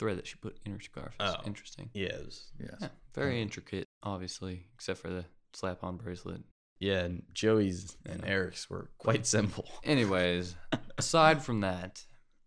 Thread 0.00 0.18
that 0.18 0.26
she 0.26 0.34
put 0.36 0.58
in 0.64 0.72
her 0.72 0.80
scarf. 0.80 1.14
is 1.20 1.34
Oh. 1.38 1.42
interesting. 1.46 1.90
Yes. 1.92 2.50
Yes. 2.58 2.74
Yeah, 2.80 2.88
very 3.14 3.34
Um, 3.36 3.42
intricate, 3.42 3.86
obviously, 4.02 4.66
except 4.74 4.98
for 5.00 5.10
the 5.10 5.26
slap-on 5.52 5.98
bracelet. 5.98 6.42
Yeah, 6.78 7.00
and 7.04 7.22
Joey's 7.34 7.96
and 8.06 8.24
Eric's 8.24 8.68
were 8.70 8.90
quite 8.98 9.26
simple. 9.26 9.68
Anyways, 9.84 10.56
aside 10.98 11.44
from 11.44 11.60
that, 11.60 12.06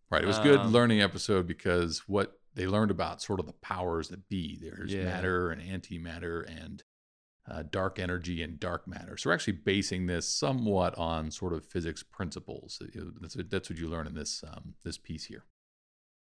Right. 0.09 0.23
It 0.23 0.27
was 0.27 0.37
a 0.37 0.43
good 0.43 0.59
Um, 0.59 0.71
learning 0.71 1.01
episode 1.01 1.47
because 1.47 2.07
what 2.07 2.39
they 2.53 2.67
learned 2.67 2.91
about 2.91 3.19
sort 3.21 3.39
of 3.39 3.47
the 3.47 3.53
powers 3.53 4.09
that 4.09 4.27
be. 4.29 4.57
There's 4.61 4.93
Yeah. 4.93 5.05
matter 5.05 5.49
and 5.49 5.59
antimatter 5.59 6.43
and 6.47 6.83
uh, 7.47 7.63
dark 7.63 7.97
energy 7.99 8.41
and 8.43 8.59
dark 8.59 8.87
matter. 8.87 9.17
So 9.17 9.29
we're 9.29 9.33
actually 9.33 9.57
basing 9.65 10.05
this 10.05 10.27
somewhat 10.29 10.95
on 10.99 11.31
sort 11.31 11.51
of 11.53 11.65
physics 11.65 12.03
principles. 12.03 12.79
You 12.93 13.05
know, 13.05 13.11
That's 13.21 13.35
what, 13.35 13.49
that's 13.49 13.69
what 13.71 13.79
you 13.79 13.87
learn 13.89 14.05
in 14.07 14.13
this 14.13 14.43
um, 14.47 14.75
this 14.83 14.97
piece 14.99 15.25
here. 15.25 15.45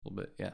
A 0.05 0.09
little 0.09 0.23
bit, 0.25 0.35
yeah. 0.41 0.54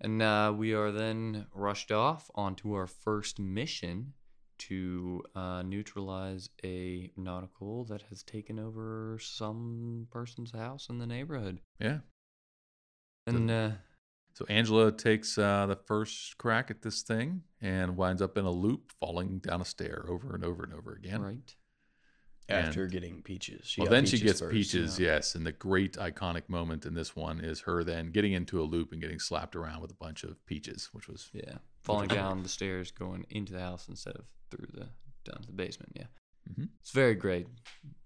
And 0.00 0.22
uh, 0.22 0.54
we 0.56 0.74
are 0.74 0.92
then 0.92 1.46
rushed 1.52 1.90
off 1.90 2.30
onto 2.34 2.72
our 2.74 2.86
first 2.86 3.38
mission 3.38 4.12
to 4.58 5.22
uh, 5.34 5.62
neutralize 5.62 6.50
a 6.64 7.10
nautical 7.16 7.84
that 7.84 8.02
has 8.02 8.22
taken 8.22 8.58
over 8.58 9.18
some 9.20 10.06
person's 10.10 10.52
house 10.52 10.88
in 10.88 10.98
the 10.98 11.06
neighborhood. 11.06 11.60
Yeah. 11.80 11.98
And 13.26 13.50
uh, 13.50 13.70
So 14.34 14.46
Angela 14.48 14.92
takes 14.92 15.36
uh, 15.36 15.66
the 15.66 15.76
first 15.76 16.38
crack 16.38 16.70
at 16.70 16.82
this 16.82 17.02
thing 17.02 17.42
and 17.60 17.96
winds 17.96 18.22
up 18.22 18.38
in 18.38 18.44
a 18.44 18.50
loop, 18.50 18.92
falling 19.00 19.38
down 19.40 19.60
a 19.60 19.64
stair 19.64 20.06
over 20.08 20.34
and 20.34 20.44
over 20.44 20.62
and 20.62 20.72
over 20.72 20.92
again. 20.92 21.20
right, 21.20 21.56
After 22.48 22.84
And- 22.84 22.92
getting 22.92 23.22
peaches. 23.22 23.66
She 23.66 23.80
well, 23.82 23.88
got 23.88 23.94
then 23.96 24.06
she 24.06 24.18
gets 24.20 24.40
first. 24.40 24.52
peaches, 24.52 24.98
yes. 24.98 25.34
And 25.34 25.44
the 25.46 25.52
great 25.52 25.94
iconic 25.94 26.48
moment 26.48 26.86
in 26.86 26.94
this 26.94 27.14
one 27.14 27.40
is 27.40 27.60
her 27.60 27.84
then 27.84 28.10
getting 28.10 28.32
into 28.32 28.60
a 28.60 28.64
loop 28.64 28.90
and 28.92 29.00
getting 29.02 29.18
slapped 29.18 29.54
around 29.54 29.82
with 29.82 29.90
a 29.90 29.94
bunch 29.96 30.24
of 30.24 30.44
peaches, 30.46 30.88
which 30.92 31.08
was 31.08 31.28
yeah, 31.34 31.58
falling 31.82 32.08
down 32.08 32.42
the 32.42 32.48
stairs, 32.48 32.90
going 32.90 33.26
into 33.28 33.52
the 33.52 33.60
house 33.60 33.86
instead 33.88 34.14
of 34.16 34.24
through 34.50 34.68
the 34.72 34.88
down 35.30 35.42
to 35.42 35.46
the 35.46 35.52
basement. 35.52 35.92
Yeah, 35.94 36.06
Mhm. 36.50 36.70
it's 36.80 36.92
very 36.92 37.14
great. 37.14 37.48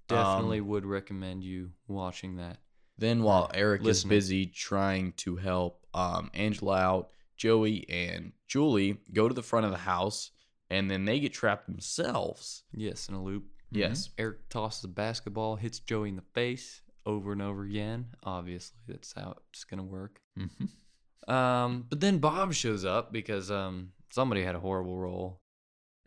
Definitely 0.08 0.58
Um, 0.58 0.66
would 0.68 0.84
recommend 0.86 1.44
you 1.44 1.72
watching 1.86 2.36
that. 2.36 2.58
Then 2.98 3.22
while 3.22 3.48
Eric 3.54 3.82
Listening. 3.82 4.12
is 4.16 4.24
busy 4.24 4.46
trying 4.46 5.12
to 5.18 5.36
help 5.36 5.86
um, 5.94 6.30
Angela 6.34 6.78
out, 6.78 7.10
Joey 7.36 7.88
and 7.88 8.32
Julie 8.48 8.98
go 9.12 9.28
to 9.28 9.34
the 9.34 9.42
front 9.42 9.66
of 9.66 9.72
the 9.72 9.78
house 9.78 10.30
and 10.70 10.90
then 10.90 11.04
they 11.04 11.20
get 11.20 11.32
trapped 11.32 11.66
themselves. 11.66 12.64
Yes, 12.72 13.08
in 13.08 13.14
a 13.14 13.22
loop. 13.22 13.44
Yes. 13.72 14.10
Eric 14.18 14.48
tosses 14.48 14.84
a 14.84 14.88
basketball, 14.88 15.56
hits 15.56 15.78
Joey 15.80 16.08
in 16.10 16.16
the 16.16 16.22
face 16.34 16.82
over 17.06 17.32
and 17.32 17.42
over 17.42 17.62
again. 17.64 18.06
Obviously, 18.22 18.76
that's 18.86 19.12
how 19.14 19.36
it's 19.50 19.64
gonna 19.64 19.82
work. 19.82 20.20
Mhm. 20.38 20.68
Um, 21.32 21.86
but 21.88 22.00
then 22.00 22.18
Bob 22.18 22.52
shows 22.52 22.84
up 22.84 23.12
because 23.12 23.50
um 23.50 23.92
somebody 24.10 24.42
had 24.44 24.54
a 24.54 24.60
horrible 24.60 24.98
roll, 24.98 25.38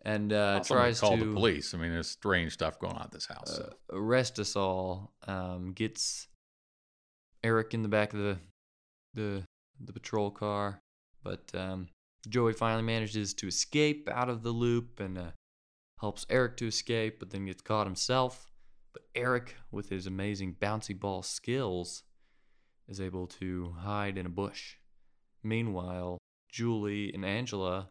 and 0.04 0.32
uh, 0.32 0.56
Well, 0.58 0.64
tries 0.64 1.00
called 1.00 1.20
to 1.20 1.26
the 1.26 1.34
police. 1.34 1.74
I 1.74 1.78
mean, 1.78 1.92
there's 1.92 2.10
strange 2.10 2.54
stuff 2.54 2.78
going 2.80 2.94
on 2.96 3.02
at 3.04 3.12
this 3.12 3.26
house. 3.26 3.58
uh, 3.58 3.70
so. 3.70 3.74
arrest 3.92 4.40
us 4.40 4.56
all. 4.56 5.14
Um, 5.28 5.72
gets 5.74 6.28
Eric 7.44 7.74
in 7.74 7.82
the 7.82 7.88
back 7.90 8.14
of 8.14 8.20
the 8.20 8.38
the 9.14 9.44
the 9.80 9.94
patrol 9.94 10.32
car, 10.32 10.80
but 11.24 11.44
um, 11.54 11.88
Joey 12.28 12.54
finally 12.54 12.84
manages 12.84 13.34
to 13.36 13.48
escape 13.48 14.10
out 14.12 14.30
of 14.30 14.44
the 14.44 14.52
loop 14.52 15.00
and 15.00 15.18
uh, 15.18 15.32
helps 16.00 16.26
Eric 16.30 16.58
to 16.58 16.68
escape, 16.68 17.20
but 17.20 17.30
then 17.32 17.46
gets 17.46 17.62
caught 17.62 17.88
himself. 17.88 18.52
But 18.94 19.04
Eric, 19.14 19.56
with 19.72 19.90
his 19.90 20.08
amazing 20.08 20.56
bouncy 20.62 20.98
ball 20.98 21.22
skills, 21.24 22.04
is 22.88 23.02
able 23.02 23.28
to 23.28 23.76
hide 23.80 24.18
in 24.18 24.26
a 24.26 24.30
bush. 24.30 24.76
Meanwhile, 25.44 26.18
Julie 26.52 27.12
and 27.14 27.26
Angela 27.26 27.90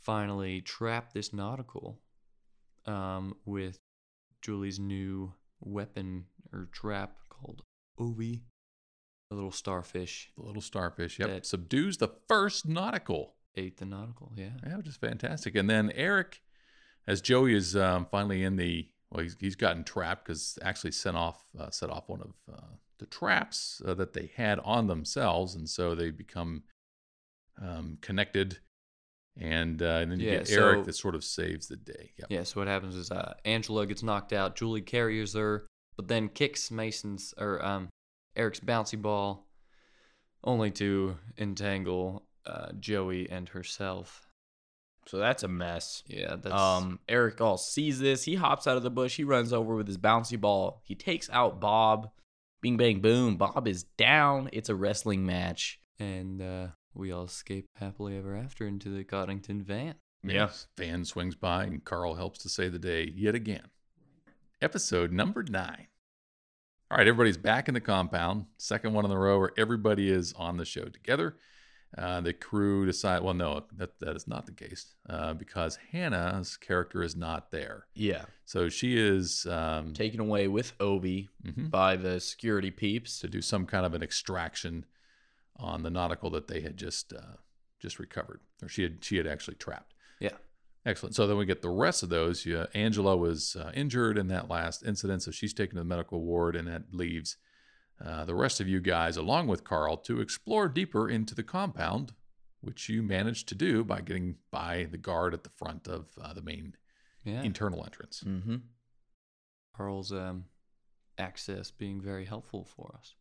finally 0.00 0.60
trap 0.60 1.12
this 1.12 1.32
nautical 1.32 2.00
um, 2.86 3.36
with 3.44 3.78
Julie's 4.42 4.78
new 4.80 5.32
weapon 5.60 6.24
or 6.52 6.68
trap 6.72 7.16
called 7.28 7.62
Ovi, 7.98 8.42
a 9.30 9.34
little 9.34 9.52
starfish. 9.52 10.30
The 10.36 10.44
little 10.44 10.62
starfish, 10.62 11.18
yep, 11.18 11.28
That- 11.28 11.46
subdues 11.46 11.98
the 11.98 12.08
first 12.28 12.66
nautical. 12.66 13.34
Ate 13.54 13.76
the 13.76 13.84
nautical, 13.84 14.32
yeah. 14.34 14.52
Yeah, 14.66 14.76
which 14.78 14.88
is 14.88 14.96
fantastic. 14.96 15.54
And 15.54 15.68
then 15.68 15.92
Eric, 15.94 16.40
as 17.06 17.20
Joey 17.20 17.54
is 17.54 17.76
um, 17.76 18.06
finally 18.10 18.42
in 18.44 18.56
the 18.56 18.88
well, 19.10 19.22
he's, 19.22 19.36
he's 19.38 19.56
gotten 19.56 19.84
trapped 19.84 20.24
because 20.26 20.58
actually 20.62 20.92
sent 20.92 21.16
off 21.16 21.44
uh, 21.58 21.70
set 21.70 21.90
off 21.90 22.08
one 22.08 22.20
of 22.22 22.32
uh, 22.54 22.60
the 22.98 23.06
traps 23.06 23.82
uh, 23.86 23.94
that 23.94 24.12
they 24.12 24.30
had 24.36 24.58
on 24.60 24.86
themselves, 24.86 25.54
and 25.54 25.68
so 25.68 25.94
they 25.94 26.10
become 26.10 26.62
um, 27.60 27.98
connected. 28.00 28.58
And, 29.38 29.80
uh, 29.80 29.86
and 30.02 30.12
then 30.12 30.20
you 30.20 30.26
Yeah, 30.26 30.38
get 30.40 30.50
Eric 30.50 30.80
so- 30.80 30.84
that 30.84 30.92
sort 30.94 31.14
of 31.14 31.24
saves 31.24 31.66
the 31.66 31.76
day. 31.76 32.12
Yep. 32.18 32.26
Yeah, 32.28 32.42
so 32.42 32.60
what 32.60 32.68
happens 32.68 32.94
is 32.94 33.10
uh, 33.10 33.32
Angela 33.46 33.86
gets 33.86 34.02
knocked 34.02 34.32
out, 34.34 34.56
Julie 34.56 34.82
carries 34.82 35.32
her, 35.32 35.66
but 35.96 36.08
then 36.08 36.28
kicks 36.28 36.70
Mason's 36.70 37.32
or 37.38 37.64
um, 37.64 37.88
Eric's 38.36 38.60
bouncy 38.60 39.00
ball, 39.00 39.46
only 40.44 40.70
to 40.72 41.16
entangle 41.38 42.26
uh, 42.44 42.72
Joey 42.78 43.28
and 43.30 43.48
herself. 43.48 44.28
So 45.06 45.18
that's 45.18 45.42
a 45.42 45.48
mess. 45.48 46.04
Yeah, 46.06 46.36
that's 46.36 46.54
Um, 46.54 47.00
Eric 47.08 47.40
all 47.40 47.56
sees 47.58 47.98
this. 47.98 48.22
He 48.24 48.36
hops 48.36 48.66
out 48.66 48.76
of 48.76 48.82
the 48.82 48.90
bush. 48.90 49.16
He 49.16 49.24
runs 49.24 49.52
over 49.52 49.74
with 49.74 49.86
his 49.88 49.98
bouncy 49.98 50.40
ball. 50.40 50.80
He 50.84 50.94
takes 50.94 51.28
out 51.30 51.60
Bob. 51.60 52.10
Bing, 52.60 52.76
bang, 52.76 53.00
boom. 53.00 53.36
Bob 53.36 53.66
is 53.66 53.82
down. 53.82 54.48
It's 54.52 54.68
a 54.68 54.74
wrestling 54.76 55.26
match. 55.26 55.80
and 55.98 56.40
uh, 56.40 56.66
we 56.94 57.10
all 57.10 57.24
escape 57.24 57.66
happily 57.76 58.16
ever 58.16 58.36
after 58.36 58.66
into 58.66 58.88
the 58.90 59.02
Coddington 59.04 59.62
van. 59.62 59.94
Yeah. 60.24 60.32
Yes. 60.46 60.66
Van 60.78 61.04
swings 61.04 61.34
by, 61.34 61.64
and 61.64 61.84
Carl 61.84 62.14
helps 62.14 62.38
to 62.42 62.48
save 62.48 62.72
the 62.72 62.78
day 62.78 63.10
yet 63.14 63.34
again. 63.34 63.66
Episode 64.60 65.10
number 65.10 65.42
nine. 65.42 65.88
All 66.90 66.98
right, 66.98 67.06
everybody's 67.08 67.38
back 67.38 67.66
in 67.68 67.74
the 67.74 67.80
compound. 67.80 68.46
Second 68.58 68.92
one 68.92 69.04
in 69.04 69.10
a 69.10 69.18
row 69.18 69.38
where 69.40 69.52
everybody 69.56 70.10
is 70.10 70.32
on 70.34 70.58
the 70.58 70.64
show 70.64 70.84
together. 70.84 71.36
Uh, 71.96 72.20
the 72.22 72.32
crew 72.32 72.86
decide. 72.86 73.22
Well, 73.22 73.34
no, 73.34 73.64
that 73.76 73.98
that 74.00 74.16
is 74.16 74.26
not 74.26 74.46
the 74.46 74.52
case 74.52 74.94
uh, 75.10 75.34
because 75.34 75.78
Hannah's 75.92 76.56
character 76.56 77.02
is 77.02 77.14
not 77.14 77.50
there. 77.50 77.86
Yeah. 77.94 78.24
So 78.46 78.68
she 78.70 78.96
is 78.98 79.46
um, 79.46 79.92
Taken 79.92 80.20
away 80.20 80.48
with 80.48 80.72
Obi 80.80 81.28
mhm, 81.44 81.70
by 81.70 81.96
the 81.96 82.18
security 82.20 82.70
peeps. 82.70 83.18
to 83.20 83.28
do 83.28 83.42
some 83.42 83.66
kind 83.66 83.84
of 83.84 83.92
an 83.94 84.02
extraction 84.02 84.86
on 85.56 85.82
the 85.82 85.90
nautical 85.90 86.30
that 86.30 86.48
they 86.48 86.60
had 86.62 86.76
just 86.78 87.12
uh, 87.12 87.36
just 87.78 87.98
recovered, 87.98 88.40
or 88.62 88.68
she 88.68 88.82
had 88.84 89.04
she 89.04 89.16
had 89.18 89.26
actually 89.26 89.56
trapped. 89.56 89.92
Yeah. 90.18 90.36
Excellent. 90.86 91.14
So 91.14 91.26
then 91.26 91.36
we 91.36 91.44
get 91.46 91.62
the 91.62 91.68
rest 91.68 92.02
of 92.02 92.08
those. 92.08 92.44
Yeah, 92.46 92.66
Angela 92.74 93.16
was 93.16 93.54
uh, 93.54 93.70
injured 93.74 94.16
in 94.18 94.28
that 94.28 94.48
last 94.48 94.82
incident, 94.84 95.22
so 95.22 95.30
she's 95.30 95.52
taken 95.54 95.76
to 95.76 95.82
the 95.82 95.84
medical 95.88 96.20
ward, 96.22 96.56
and 96.56 96.66
that 96.68 96.92
leaves 96.92 97.36
uh, 98.04 98.24
the 98.24 98.34
rest 98.34 98.60
of 98.60 98.68
you 98.68 98.80
guys, 98.80 99.16
along 99.16 99.46
with 99.46 99.64
Carl, 99.64 99.96
to 99.98 100.20
explore 100.20 100.68
deeper 100.68 101.08
into 101.08 101.34
the 101.34 101.42
compound, 101.42 102.12
which 102.60 102.88
you 102.88 103.02
managed 103.02 103.48
to 103.48 103.54
do 103.54 103.84
by 103.84 104.00
getting 104.00 104.36
by 104.50 104.86
the 104.90 104.98
guard 104.98 105.34
at 105.34 105.44
the 105.44 105.50
front 105.50 105.86
of 105.88 106.06
uh, 106.20 106.32
the 106.32 106.42
main 106.42 106.74
Yeah. 107.24 107.42
internal 107.42 107.84
entrance. 107.84 108.22
Mm-hmm. 108.26 108.56
Carl's 109.76 110.12
um, 110.12 110.44
access 111.18 111.70
being 111.70 112.00
very 112.00 112.24
helpful 112.24 112.64
for 112.64 112.94
us. 112.98 113.14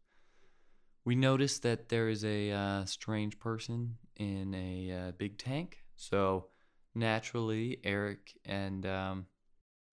We 1.06 1.16
notice 1.16 1.60
that 1.60 1.90
there 1.90 2.10
is 2.10 2.24
a 2.24 2.52
uh, 2.52 2.86
strange 2.86 3.40
person 3.40 3.98
in 4.18 4.54
a 4.54 4.92
uh, 4.92 5.12
big 5.18 5.38
tank. 5.38 5.78
So 5.96 6.48
naturally, 6.94 7.80
Eric 7.84 8.38
and 8.46 8.86
um, 8.86 9.26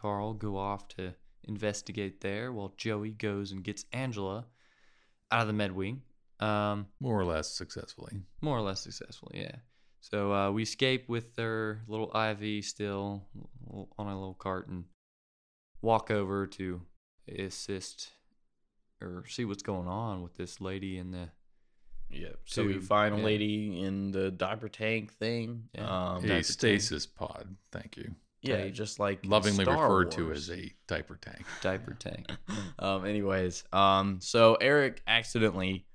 Carl 0.01 0.35
go 0.35 0.57
off 0.57 0.89
to 0.89 1.15
investigate 1.45 2.21
there 2.21 2.53
while 2.53 2.75
Joey 2.77 3.11
goes 3.13 3.53
and 3.53 3.63
gets 3.65 3.85
Angela 3.93 4.47
out 5.31 5.43
of 5.43 5.47
the 5.47 5.53
med 5.53 5.73
wing. 5.73 6.03
Um, 6.41 6.87
More 7.01 7.19
or 7.19 7.25
less 7.25 7.51
successfully. 7.51 8.21
more 8.41 8.57
or 8.57 8.63
less 8.63 8.81
successfully, 8.81 9.41
yeah. 9.41 9.57
So 10.01 10.33
uh, 10.33 10.51
we 10.53 10.63
escape 10.63 11.09
with 11.09 11.35
their 11.35 11.83
little 11.89 12.11
IV 12.15 12.65
still 12.65 13.25
on 13.99 14.07
a 14.07 14.19
little 14.19 14.35
cart 14.35 14.69
and 14.69 14.85
walk 15.83 16.11
over 16.13 16.47
to 16.47 16.81
assist 17.37 18.11
or 19.01 19.25
see 19.29 19.45
what's 19.45 19.63
going 19.65 19.89
on 19.89 20.23
with 20.23 20.37
this 20.37 20.61
lady 20.61 20.97
in 20.99 21.11
the 21.11 21.29
Yeah. 22.11 22.29
So 22.47 22.65
we 22.65 22.75
To- 22.75 22.81
find 22.81 23.15
a 23.15 23.19
yeah. 23.19 23.25
lady 23.25 23.81
in 23.83 24.13
the 24.13 24.31
diaper 24.31 24.69
tank 24.69 25.13
thing. 25.15 25.69
Yeah. 25.75 25.83
Um, 25.85 26.19
a 26.19 26.21
diaper 26.21 26.29
tank. 26.29 26.45
stasis 26.47 27.07
pod. 27.07 27.57
Thank 27.73 27.97
you. 27.97 28.15
Yeah, 28.41 28.69
just 28.69 29.01
like 29.01 29.25
Lovingly 29.25 29.65
Star 29.65 29.83
referred 29.83 30.13
to 30.13 30.31
as 30.33 30.51
a 30.51 30.73
diaper 30.87 31.19
tank. 31.21 31.45
diaper 31.61 31.95
tank. 31.95 32.31
um, 32.79 33.05
anyways, 33.05 33.65
um, 33.73 34.21
so 34.21 34.55
Eric 34.55 35.03
accidentally, 35.07 35.87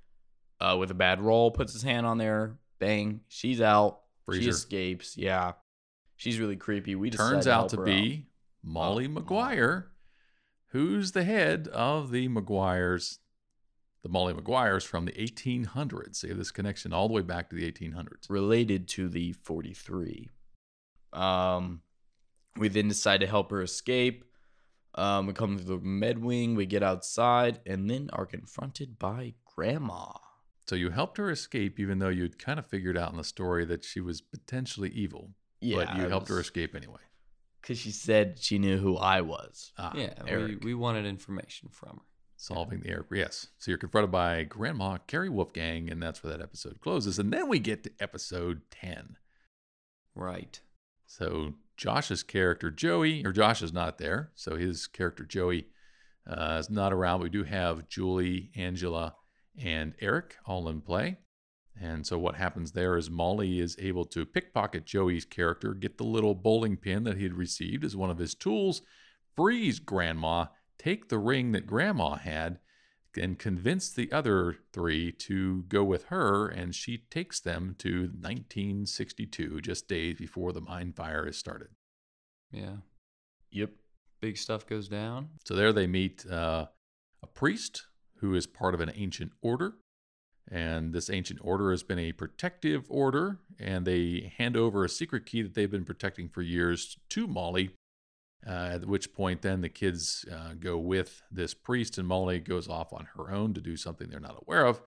uh, 0.60 0.76
with 0.78 0.90
a 0.90 0.94
bad 0.94 1.20
roll, 1.20 1.50
puts 1.50 1.72
his 1.72 1.82
hand 1.82 2.06
on 2.06 2.18
there. 2.18 2.58
Bang, 2.78 3.20
she's 3.28 3.60
out. 3.60 4.00
She 4.32 4.48
escapes. 4.48 5.16
Yeah, 5.16 5.52
she's 6.16 6.38
really 6.38 6.56
creepy. 6.56 6.94
We 6.94 7.10
turns 7.10 7.46
out 7.46 7.70
to 7.70 7.82
be 7.82 8.26
Molly 8.62 9.06
Oh, 9.06 9.08
McGuire, 9.20 9.84
who's 10.68 11.12
the 11.12 11.24
head 11.24 11.68
of 11.68 12.10
the 12.10 12.28
McGuires, 12.28 13.18
the 14.02 14.08
Molly 14.08 14.34
Maguires 14.34 14.84
from 14.84 15.04
the 15.06 15.12
1800s. 15.12 16.20
They 16.20 16.28
have 16.28 16.38
this 16.38 16.50
connection 16.50 16.92
all 16.92 17.08
the 17.08 17.14
way 17.14 17.22
back 17.22 17.50
to 17.50 17.56
the 17.56 17.70
1800s. 17.70 18.28
related 18.28 18.88
to 18.88 19.08
the 19.08 19.32
43. 19.32 20.28
Um, 21.12 21.82
we 22.56 22.68
then 22.68 22.88
decide 22.88 23.20
to 23.20 23.26
help 23.26 23.50
her 23.50 23.62
escape. 23.62 24.24
Um, 24.96 25.26
we 25.26 25.32
come 25.32 25.58
to 25.58 25.64
the 25.64 25.78
med 25.78 26.18
wing. 26.18 26.54
We 26.54 26.66
get 26.66 26.82
outside, 26.82 27.60
and 27.66 27.90
then 27.90 28.10
are 28.12 28.26
confronted 28.26 28.98
by 28.98 29.34
Grandma. 29.56 30.12
So 30.66 30.76
you 30.76 30.90
helped 30.90 31.18
her 31.18 31.30
escape, 31.30 31.78
even 31.78 31.98
though 31.98 32.08
you'd 32.08 32.38
kind 32.38 32.58
of 32.58 32.66
figured 32.66 32.96
out 32.96 33.10
in 33.10 33.16
the 33.18 33.24
story 33.24 33.64
that 33.66 33.84
she 33.84 34.00
was 34.00 34.20
potentially 34.20 34.90
evil. 34.90 35.32
Yeah, 35.60 35.84
but 35.84 35.96
you 35.96 36.04
it 36.04 36.10
helped 36.10 36.28
her 36.28 36.40
escape 36.40 36.74
anyway. 36.74 37.00
because 37.60 37.78
she 37.78 37.90
said 37.90 38.38
she 38.38 38.58
knew 38.58 38.78
who 38.78 38.96
I 38.96 39.20
was. 39.20 39.72
Ah, 39.78 39.92
yeah, 39.96 40.14
we, 40.24 40.30
Eric. 40.30 40.64
we 40.64 40.74
wanted 40.74 41.06
information 41.06 41.68
from 41.72 41.96
her. 41.96 42.02
solving 42.36 42.80
the 42.80 42.90
Eric. 42.90 43.06
Yes. 43.12 43.48
So 43.58 43.70
you're 43.70 43.78
confronted 43.78 44.10
by 44.10 44.44
Grandma 44.44 44.98
Carrie 45.06 45.28
Wolfgang, 45.28 45.90
and 45.90 46.02
that's 46.02 46.22
where 46.22 46.32
that 46.32 46.42
episode 46.42 46.80
closes. 46.80 47.18
And 47.18 47.32
then 47.32 47.48
we 47.48 47.58
get 47.58 47.82
to 47.84 47.90
episode 48.00 48.62
10. 48.70 49.16
Right. 50.14 50.60
So 51.06 51.54
Josh's 51.76 52.22
character 52.22 52.70
Joey, 52.70 53.24
or 53.24 53.32
Josh 53.32 53.62
is 53.62 53.72
not 53.72 53.98
there, 53.98 54.30
so 54.34 54.56
his 54.56 54.86
character 54.86 55.24
Joey 55.24 55.66
uh, 56.26 56.58
is 56.60 56.70
not 56.70 56.92
around. 56.92 57.20
We 57.20 57.28
do 57.28 57.44
have 57.44 57.88
Julie, 57.88 58.50
Angela, 58.56 59.14
and 59.60 59.94
Eric 60.00 60.36
all 60.46 60.68
in 60.68 60.80
play. 60.80 61.18
And 61.80 62.06
so 62.06 62.18
what 62.18 62.36
happens 62.36 62.72
there 62.72 62.96
is 62.96 63.10
Molly 63.10 63.58
is 63.58 63.76
able 63.80 64.04
to 64.06 64.24
pickpocket 64.24 64.84
Joey's 64.84 65.24
character, 65.24 65.74
get 65.74 65.98
the 65.98 66.04
little 66.04 66.34
bowling 66.34 66.76
pin 66.76 67.04
that 67.04 67.16
he 67.16 67.24
had 67.24 67.34
received 67.34 67.84
as 67.84 67.96
one 67.96 68.10
of 68.10 68.18
his 68.18 68.34
tools, 68.34 68.82
freeze 69.34 69.80
Grandma, 69.80 70.46
take 70.78 71.08
the 71.08 71.18
ring 71.18 71.52
that 71.52 71.66
Grandma 71.66 72.14
had, 72.16 72.60
and 73.16 73.38
convince 73.38 73.90
the 73.90 74.10
other 74.12 74.56
three 74.72 75.12
to 75.12 75.62
go 75.68 75.84
with 75.84 76.06
her. 76.06 76.48
And 76.48 76.74
she 76.74 76.98
takes 77.10 77.40
them 77.40 77.74
to 77.78 78.08
1962, 78.20 79.60
just 79.60 79.88
days 79.88 80.16
before 80.18 80.52
the 80.52 80.60
mine 80.60 80.92
fire 80.92 81.26
is 81.26 81.36
started. 81.36 81.68
Yeah. 82.52 82.76
Yep. 83.50 83.70
Big 84.20 84.36
stuff 84.36 84.66
goes 84.66 84.88
down. 84.88 85.28
So 85.44 85.54
there 85.54 85.72
they 85.72 85.86
meet 85.86 86.26
uh, 86.30 86.66
a 87.22 87.26
priest 87.26 87.86
who 88.18 88.34
is 88.34 88.46
part 88.46 88.74
of 88.74 88.80
an 88.80 88.92
ancient 88.94 89.32
order. 89.42 89.74
And 90.50 90.92
this 90.92 91.08
ancient 91.08 91.40
order 91.42 91.70
has 91.70 91.82
been 91.82 91.98
a 91.98 92.12
protective 92.12 92.84
order, 92.90 93.38
and 93.58 93.86
they 93.86 94.32
hand 94.36 94.56
over 94.58 94.84
a 94.84 94.90
secret 94.90 95.24
key 95.24 95.40
that 95.40 95.54
they've 95.54 95.70
been 95.70 95.86
protecting 95.86 96.28
for 96.28 96.42
years 96.42 96.98
to 97.10 97.26
Molly. 97.26 97.70
Uh, 98.46 98.70
at 98.72 98.86
which 98.86 99.14
point, 99.14 99.40
then 99.40 99.62
the 99.62 99.68
kids 99.68 100.24
uh, 100.30 100.52
go 100.58 100.76
with 100.76 101.22
this 101.30 101.54
priest, 101.54 101.96
and 101.96 102.06
Molly 102.06 102.38
goes 102.40 102.68
off 102.68 102.92
on 102.92 103.08
her 103.16 103.30
own 103.30 103.54
to 103.54 103.60
do 103.60 103.76
something 103.76 104.08
they're 104.08 104.20
not 104.20 104.42
aware 104.42 104.66
of. 104.66 104.82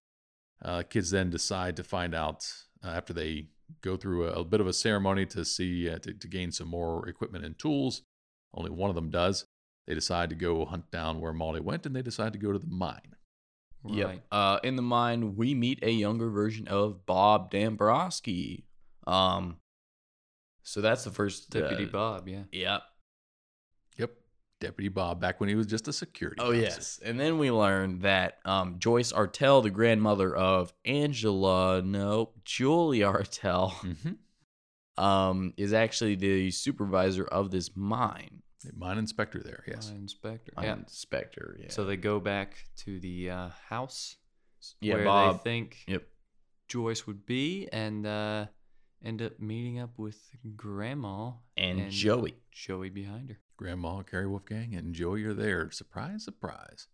Uh, 0.64 0.84
kids 0.84 1.10
then 1.12 1.30
decide 1.30 1.76
to 1.76 1.84
find 1.84 2.14
out 2.14 2.46
uh, 2.84 2.90
after 2.90 3.14
they 3.14 3.48
go 3.82 3.98
through 3.98 4.28
a, 4.28 4.42
a 4.42 4.44
bit 4.44 4.62
of 4.62 4.68
a 4.68 4.74
ceremony 4.74 5.26
to 5.26 5.44
see 5.44 5.90
uh, 5.90 5.98
to, 6.00 6.14
to 6.14 6.28
gain 6.28 6.52
some 6.52 6.68
more 6.68 7.08
equipment 7.08 7.46
and 7.46 7.58
tools. 7.58 8.04
Only 8.54 8.72
one 8.72 8.90
of 8.90 8.96
them 8.96 9.10
does. 9.10 9.46
They 9.88 9.94
decide 9.94 10.30
to 10.30 10.36
go 10.36 10.66
hunt 10.66 10.92
down 10.92 11.20
where 11.20 11.34
Molly 11.34 11.62
went, 11.62 11.86
and 11.86 11.96
they 11.96 12.02
decide 12.02 12.34
to 12.34 12.40
go 12.40 12.52
to 12.52 12.60
the 12.60 12.68
mine. 12.68 13.16
Yep. 13.86 14.08
Right. 14.08 14.22
Uh, 14.32 14.60
in 14.64 14.76
the 14.76 14.82
mine, 14.82 15.36
we 15.36 15.54
meet 15.54 15.80
a 15.82 15.92
younger 15.92 16.30
version 16.30 16.68
of 16.68 17.06
Bob 17.06 17.52
Dambrowski. 17.52 18.64
Um, 19.06 19.58
so 20.64 20.82
that's 20.82 21.06
the 21.06 21.12
first 21.12 21.50
Deputy 21.50 21.86
uh, 21.86 21.90
Bob, 21.90 22.28
yeah. 22.28 22.44
Yep. 22.52 22.82
Yep, 23.98 24.12
Deputy 24.60 24.90
Bob, 24.90 25.20
back 25.22 25.40
when 25.40 25.50
he 25.50 25.56
was 25.56 25.68
just 25.68 25.88
a 25.88 25.94
security. 25.94 26.38
Oh 26.42 26.48
officer. 26.48 26.62
yes, 26.62 27.00
and 27.04 27.20
then 27.20 27.38
we 27.38 27.52
learned 27.52 28.02
that 28.02 28.40
um, 28.46 28.76
Joyce 28.80 29.12
Artell, 29.14 29.62
the 29.64 29.70
grandmother 29.70 30.36
of 30.36 30.74
Angela, 30.86 31.82
no, 31.82 32.32
Julie 32.46 33.00
Artell, 33.00 33.72
Mhm. 33.74 34.18
um, 35.04 35.54
is 35.58 35.74
actually 35.74 36.16
the 36.16 36.50
supervisor 36.52 37.26
of 37.26 37.52
this 37.52 37.76
mine. 37.76 38.42
Mine 38.76 38.98
inspector 38.98 39.42
there. 39.44 39.64
Yes. 39.68 39.90
Mine 39.90 40.02
inspector. 40.02 40.52
Mine 40.58 40.66
yeah. 40.66 40.74
inspector. 40.74 41.58
Yeah. 41.62 41.70
So 41.70 41.86
they 41.86 41.96
go 41.96 42.20
back 42.20 42.66
to 42.78 43.00
the 43.00 43.30
uh, 43.30 43.50
house 43.70 44.16
yeah, 44.82 44.96
where 44.96 45.06
Bob. 45.06 45.38
they 45.44 45.50
think 45.50 45.78
Yep. 45.88 46.04
Joyce 46.68 47.06
would 47.08 47.26
be 47.26 47.70
and 47.72 48.06
uh, 48.06 48.48
end 49.06 49.22
up 49.22 49.40
meeting 49.40 49.80
up 49.80 49.92
with 49.98 50.20
Grandma 50.56 51.34
And, 51.56 51.90
Joey. 51.92 52.36
Joey 52.52 52.90
behind 52.90 53.30
her. 53.30 53.40
Grandma, 53.58 54.02
Carrie 54.04 54.28
Wolfgang, 54.28 54.76
and 54.76 54.94
Joey 54.94 55.24
are 55.26 55.34
there. 55.34 55.70
Surprise, 55.72 56.24
surprise. 56.24 56.88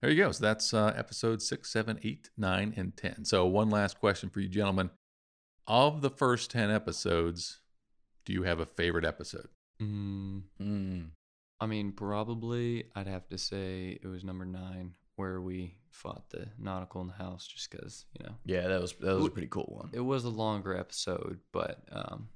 There 0.00 0.10
you 0.10 0.22
go. 0.24 0.32
So 0.32 0.42
that's 0.42 0.72
uh, 0.72 0.94
episode 0.96 1.42
six, 1.42 1.70
seven, 1.70 2.00
eight, 2.02 2.30
nine, 2.36 2.72
and 2.76 2.96
10. 2.96 3.26
So, 3.26 3.44
one 3.46 3.68
last 3.70 4.00
question 4.00 4.30
for 4.30 4.40
you, 4.40 4.48
gentlemen. 4.48 4.90
Of 5.66 6.00
the 6.00 6.10
first 6.10 6.50
10 6.50 6.70
episodes, 6.70 7.60
do 8.24 8.32
you 8.32 8.42
have 8.44 8.60
a 8.60 8.66
favorite 8.66 9.04
episode? 9.04 9.48
Mm, 9.80 10.42
Mm. 10.60 11.10
I 11.60 11.66
mean, 11.66 11.92
probably 11.92 12.84
I'd 12.96 13.06
have 13.06 13.28
to 13.28 13.36
say 13.38 13.98
it 14.02 14.06
was 14.06 14.24
number 14.24 14.46
nine 14.46 14.94
where 15.16 15.42
we 15.42 15.76
fought 15.90 16.30
the 16.30 16.46
nautical 16.58 17.02
in 17.02 17.08
the 17.08 17.12
house 17.12 17.46
just 17.46 17.70
because, 17.70 18.06
you 18.18 18.24
know, 18.24 18.32
Yeah, 18.46 18.66
that 18.68 18.80
was 18.80 18.94
that 18.94 19.14
was 19.16 19.26
a 19.26 19.30
pretty 19.30 19.48
cool 19.48 19.66
one. 19.78 19.90
it 19.92 20.00
was 20.00 20.24
a 20.24 20.30
longer 20.30 20.74
episode, 20.74 21.40
but 21.52 21.82
um, 21.92 22.28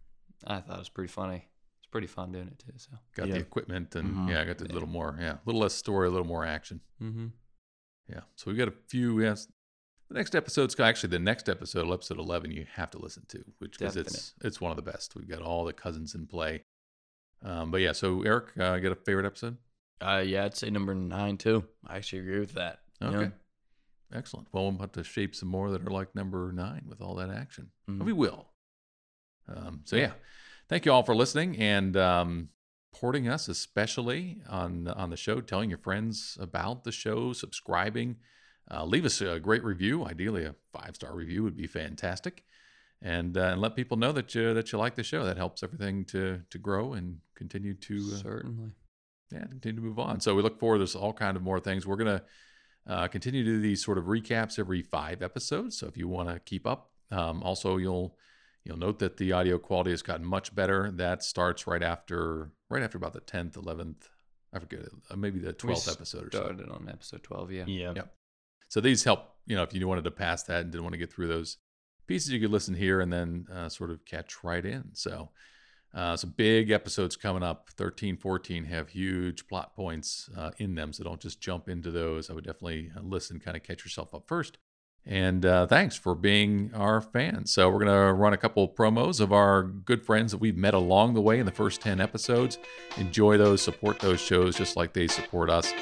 I 0.46 0.60
thought 0.60 0.76
it 0.76 0.80
was 0.80 0.90
pretty 0.90 1.10
funny. 1.10 1.48
It's 1.94 2.00
pretty 2.00 2.06
fun 2.08 2.32
doing 2.32 2.48
it 2.48 2.58
too. 2.58 2.72
So, 2.76 2.90
Got 3.14 3.28
Yeah. 3.28 3.34
the 3.34 3.40
equipment 3.40 3.94
and 3.94 4.14
Mhm. 4.14 4.30
yeah, 4.30 4.40
I 4.40 4.44
got 4.44 4.58
the 4.58 4.66
Yeah. 4.66 4.72
little 4.72 4.88
more, 4.88 5.16
yeah, 5.20 5.34
a 5.34 5.40
little 5.46 5.60
less 5.60 5.74
story, 5.74 6.08
a 6.08 6.10
little 6.10 6.26
more 6.26 6.44
action. 6.44 6.80
mm-hmm. 7.00 7.28
Yeah. 8.08 8.22
So 8.36 8.50
we've 8.50 8.58
got 8.58 8.68
a 8.68 8.74
few. 8.88 9.20
Yes. 9.20 9.46
The 10.08 10.14
next 10.14 10.34
episode's 10.34 10.78
actually 10.78 11.10
the 11.10 11.18
next 11.20 11.48
episode, 11.48 11.90
episode 11.92 12.18
eleven. 12.18 12.50
You 12.50 12.66
have 12.72 12.90
to 12.90 12.98
listen 12.98 13.24
to, 13.28 13.44
which 13.58 13.78
because 13.78 13.96
it's 13.96 14.34
it's 14.42 14.60
one 14.60 14.70
of 14.70 14.76
the 14.76 14.82
best. 14.90 15.14
We've 15.14 15.28
got 15.28 15.40
all 15.40 15.64
the 15.64 15.72
cousins 15.72 16.14
in 16.14 16.26
play. 16.26 16.64
Um, 17.42 17.70
but 17.70 17.80
yeah. 17.80 17.92
So 17.92 18.22
Eric, 18.22 18.56
uh, 18.58 18.78
get 18.78 18.92
a 18.92 18.96
favorite 18.96 19.24
episode? 19.26 19.56
Uh, 20.00 20.22
yeah, 20.26 20.44
I'd 20.44 20.56
say 20.56 20.68
number 20.70 20.94
nine 20.94 21.38
too. 21.38 21.66
I 21.86 21.96
actually 21.96 22.20
agree 22.20 22.40
with 22.40 22.52
that. 22.54 22.80
you 23.00 23.10
know? 23.10 23.20
Okay. 23.20 23.34
Excellent. 24.12 24.48
Well, 24.52 24.70
we'll 24.70 24.78
have 24.80 24.92
to 24.92 25.04
shape 25.04 25.34
some 25.34 25.48
more 25.48 25.70
that 25.70 25.82
are 25.82 25.90
like 25.90 26.14
number 26.14 26.52
nine 26.52 26.84
with 26.88 27.00
all 27.00 27.14
that 27.16 27.30
action. 27.30 27.70
Mhm. 27.88 28.04
We 28.04 28.12
will. 28.12 28.52
Um, 29.48 29.82
so 29.84 29.96
yeah, 29.96 30.14
thank 30.68 30.84
you 30.84 30.92
all 30.92 31.02
for 31.02 31.14
listening 31.14 31.56
and 31.58 31.96
um, 31.96 32.48
supporting 32.92 33.28
us, 33.28 33.48
especially 33.48 34.42
on 34.48 34.88
on 34.88 35.10
the 35.10 35.16
show. 35.16 35.40
Telling 35.40 35.68
your 35.68 35.78
friends 35.78 36.38
about 36.40 36.84
the 36.84 36.92
show, 36.92 37.32
subscribing, 37.32 38.16
uh, 38.70 38.84
leave 38.84 39.04
us 39.04 39.20
a 39.20 39.40
great 39.40 39.64
review. 39.64 40.04
Ideally, 40.04 40.44
a 40.44 40.54
five 40.72 40.94
star 40.94 41.14
review 41.14 41.42
would 41.42 41.56
be 41.56 41.66
fantastic, 41.66 42.44
and, 43.02 43.36
uh, 43.36 43.50
and 43.52 43.60
let 43.60 43.76
people 43.76 43.96
know 43.96 44.12
that 44.12 44.34
you 44.34 44.54
that 44.54 44.72
you 44.72 44.78
like 44.78 44.94
the 44.94 45.02
show. 45.02 45.24
That 45.24 45.36
helps 45.36 45.62
everything 45.62 46.04
to 46.06 46.42
to 46.50 46.58
grow 46.58 46.94
and 46.94 47.18
continue 47.34 47.74
to 47.74 48.10
uh, 48.14 48.16
certainly. 48.16 48.70
yeah, 49.32 49.44
continue 49.46 49.80
to 49.80 49.86
move 49.86 49.98
on. 49.98 50.20
So 50.20 50.34
we 50.34 50.42
look 50.42 50.58
forward. 50.58 50.78
There's 50.78 50.94
all 50.96 51.12
kind 51.12 51.36
of 51.36 51.42
more 51.42 51.60
things. 51.60 51.86
We're 51.86 51.96
gonna 51.96 52.22
uh, 52.86 53.08
continue 53.08 53.44
to 53.44 53.50
do 53.50 53.60
these 53.60 53.84
sort 53.84 53.98
of 53.98 54.04
recaps 54.04 54.58
every 54.58 54.82
five 54.82 55.22
episodes. 55.22 55.78
So 55.78 55.86
if 55.86 55.96
you 55.96 56.08
want 56.08 56.28
to 56.28 56.38
keep 56.40 56.66
up, 56.66 56.90
um, 57.10 57.42
also 57.42 57.76
you'll 57.76 58.16
you'll 58.64 58.78
note 58.78 58.98
that 58.98 59.16
the 59.16 59.32
audio 59.32 59.58
quality 59.58 59.90
has 59.90 60.02
gotten 60.02 60.24
much 60.24 60.54
better. 60.54 60.90
That 60.90 61.22
starts 61.22 61.66
right 61.66 61.82
after 61.82 62.50
right 62.70 62.82
after 62.82 62.98
about 62.98 63.12
the 63.12 63.20
tenth, 63.20 63.56
eleventh. 63.56 64.08
I 64.52 64.58
forget 64.58 64.80
uh, 65.10 65.16
maybe 65.16 65.38
the 65.38 65.52
twelfth 65.52 65.88
episode 65.88 66.28
or 66.28 66.30
so. 66.32 66.44
Started 66.44 66.68
on 66.68 66.88
episode 66.88 67.22
12, 67.22 67.52
yeah. 67.52 67.64
Yeah. 67.66 67.92
Yep. 67.96 68.14
So 68.68 68.80
these 68.80 69.04
help. 69.04 69.30
You 69.46 69.56
know, 69.56 69.62
if 69.62 69.74
you 69.74 69.86
wanted 69.86 70.04
to 70.04 70.10
pass 70.10 70.44
that 70.44 70.62
and 70.62 70.70
didn't 70.72 70.84
want 70.84 70.94
to 70.94 70.98
get 70.98 71.12
through 71.12 71.28
those 71.28 71.58
pieces, 72.06 72.30
you 72.30 72.40
could 72.40 72.50
listen 72.50 72.74
here 72.74 73.00
and 73.00 73.12
then 73.12 73.46
uh, 73.52 73.68
sort 73.68 73.90
of 73.90 74.04
catch 74.04 74.42
right 74.42 74.64
in. 74.64 74.90
So. 74.92 75.30
Uh, 75.94 76.16
some 76.16 76.34
big 76.36 76.72
episodes 76.72 77.14
coming 77.14 77.44
up 77.44 77.70
13 77.76 78.16
14 78.16 78.64
have 78.64 78.88
huge 78.88 79.46
plot 79.46 79.76
points 79.76 80.28
uh, 80.36 80.50
in 80.58 80.74
them 80.74 80.92
so 80.92 81.04
don't 81.04 81.20
just 81.20 81.40
jump 81.40 81.68
into 81.68 81.92
those 81.92 82.28
i 82.28 82.32
would 82.32 82.42
definitely 82.42 82.90
uh, 82.96 83.00
listen 83.00 83.38
kind 83.38 83.56
of 83.56 83.62
catch 83.62 83.84
yourself 83.84 84.12
up 84.12 84.26
first 84.26 84.58
and 85.06 85.44
uh, 85.44 85.66
thanks 85.66 85.96
for 85.96 86.14
being 86.14 86.70
our 86.74 87.00
fans 87.00 87.52
so 87.52 87.68
we're 87.68 87.84
going 87.84 88.06
to 88.06 88.12
run 88.12 88.32
a 88.32 88.38
couple 88.38 88.64
of 88.64 88.70
promos 88.74 89.20
of 89.20 89.32
our 89.32 89.62
good 89.62 90.04
friends 90.04 90.32
that 90.32 90.38
we've 90.38 90.56
met 90.56 90.74
along 90.74 91.14
the 91.14 91.20
way 91.20 91.38
in 91.38 91.46
the 91.46 91.52
first 91.52 91.80
10 91.80 92.00
episodes 92.00 92.58
enjoy 92.96 93.36
those 93.36 93.60
support 93.60 93.98
those 94.00 94.20
shows 94.20 94.56
just 94.56 94.76
like 94.76 94.92
they 94.92 95.06
support 95.06 95.50
us 95.50 95.72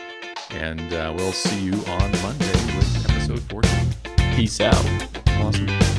and 0.50 0.92
uh, 0.92 1.12
we'll 1.16 1.32
see 1.32 1.64
you 1.64 1.74
on 1.87 2.11
monday 2.22 2.76
with 2.76 3.11
episode 3.11 3.40
14 3.50 3.92
Peace 4.35 4.61
out. 4.61 4.74
Awesome. 5.26 5.91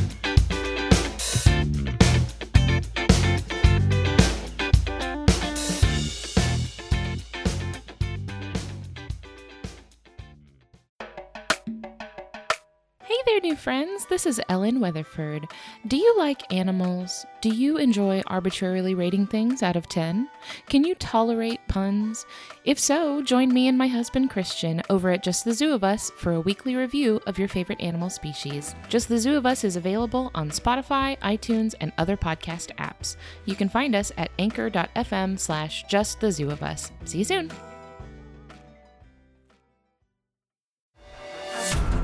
Friends. 13.63 14.06
This 14.08 14.26
is 14.26 14.41
Ellen 14.49 14.82
Weatherford. 14.82 15.47
Do 15.88 15.95
you 15.95 16.17
like 16.17 16.52
animals? 16.52 17.26
Do 17.39 17.47
you 17.47 17.78
enjoy 17.78 18.21
arbitrarily 18.28 18.93
rating 18.93 19.26
things 19.26 19.63
out 19.63 19.78
of 19.78 19.88
10? 19.88 20.28
Can 20.67 20.84
you 20.84 20.95
tolerate 20.95 21.65
puns? 21.69 22.26
If 22.65 22.78
so, 22.78 23.21
join 23.21 23.54
me 23.54 23.69
and 23.69 23.78
my 23.78 23.88
husband 23.88 24.32
Christian 24.32 24.82
over 24.89 25.12
at 25.12 25.23
Just 25.23 25.45
the 25.45 25.54
Zoo 25.54 25.71
of 25.71 25.82
Us 25.82 26.12
for 26.17 26.34
a 26.34 26.41
weekly 26.41 26.76
review 26.76 27.21
of 27.26 27.39
your 27.39 27.47
favorite 27.47 27.80
animal 27.80 28.10
species. 28.10 28.76
Just 28.89 29.08
the 29.08 29.17
Zoo 29.17 29.38
of 29.38 29.45
Us 29.45 29.63
is 29.63 29.78
available 29.78 30.30
on 30.36 30.49
Spotify, 30.49 31.17
iTunes, 31.19 31.73
and 31.80 31.93
other 31.97 32.17
podcast 32.17 32.76
apps. 32.76 33.15
You 33.45 33.56
can 33.56 33.69
find 33.69 33.95
us 33.95 34.12
at 34.17 34.32
anchor.fm 34.39 35.39
slash 35.39 35.86
just 35.88 36.19
the 36.19 36.34
zoo 36.34 36.52
of 36.52 36.63
us. 36.63 36.91
See 37.06 37.19
you 37.19 37.23
soon. 37.23 37.49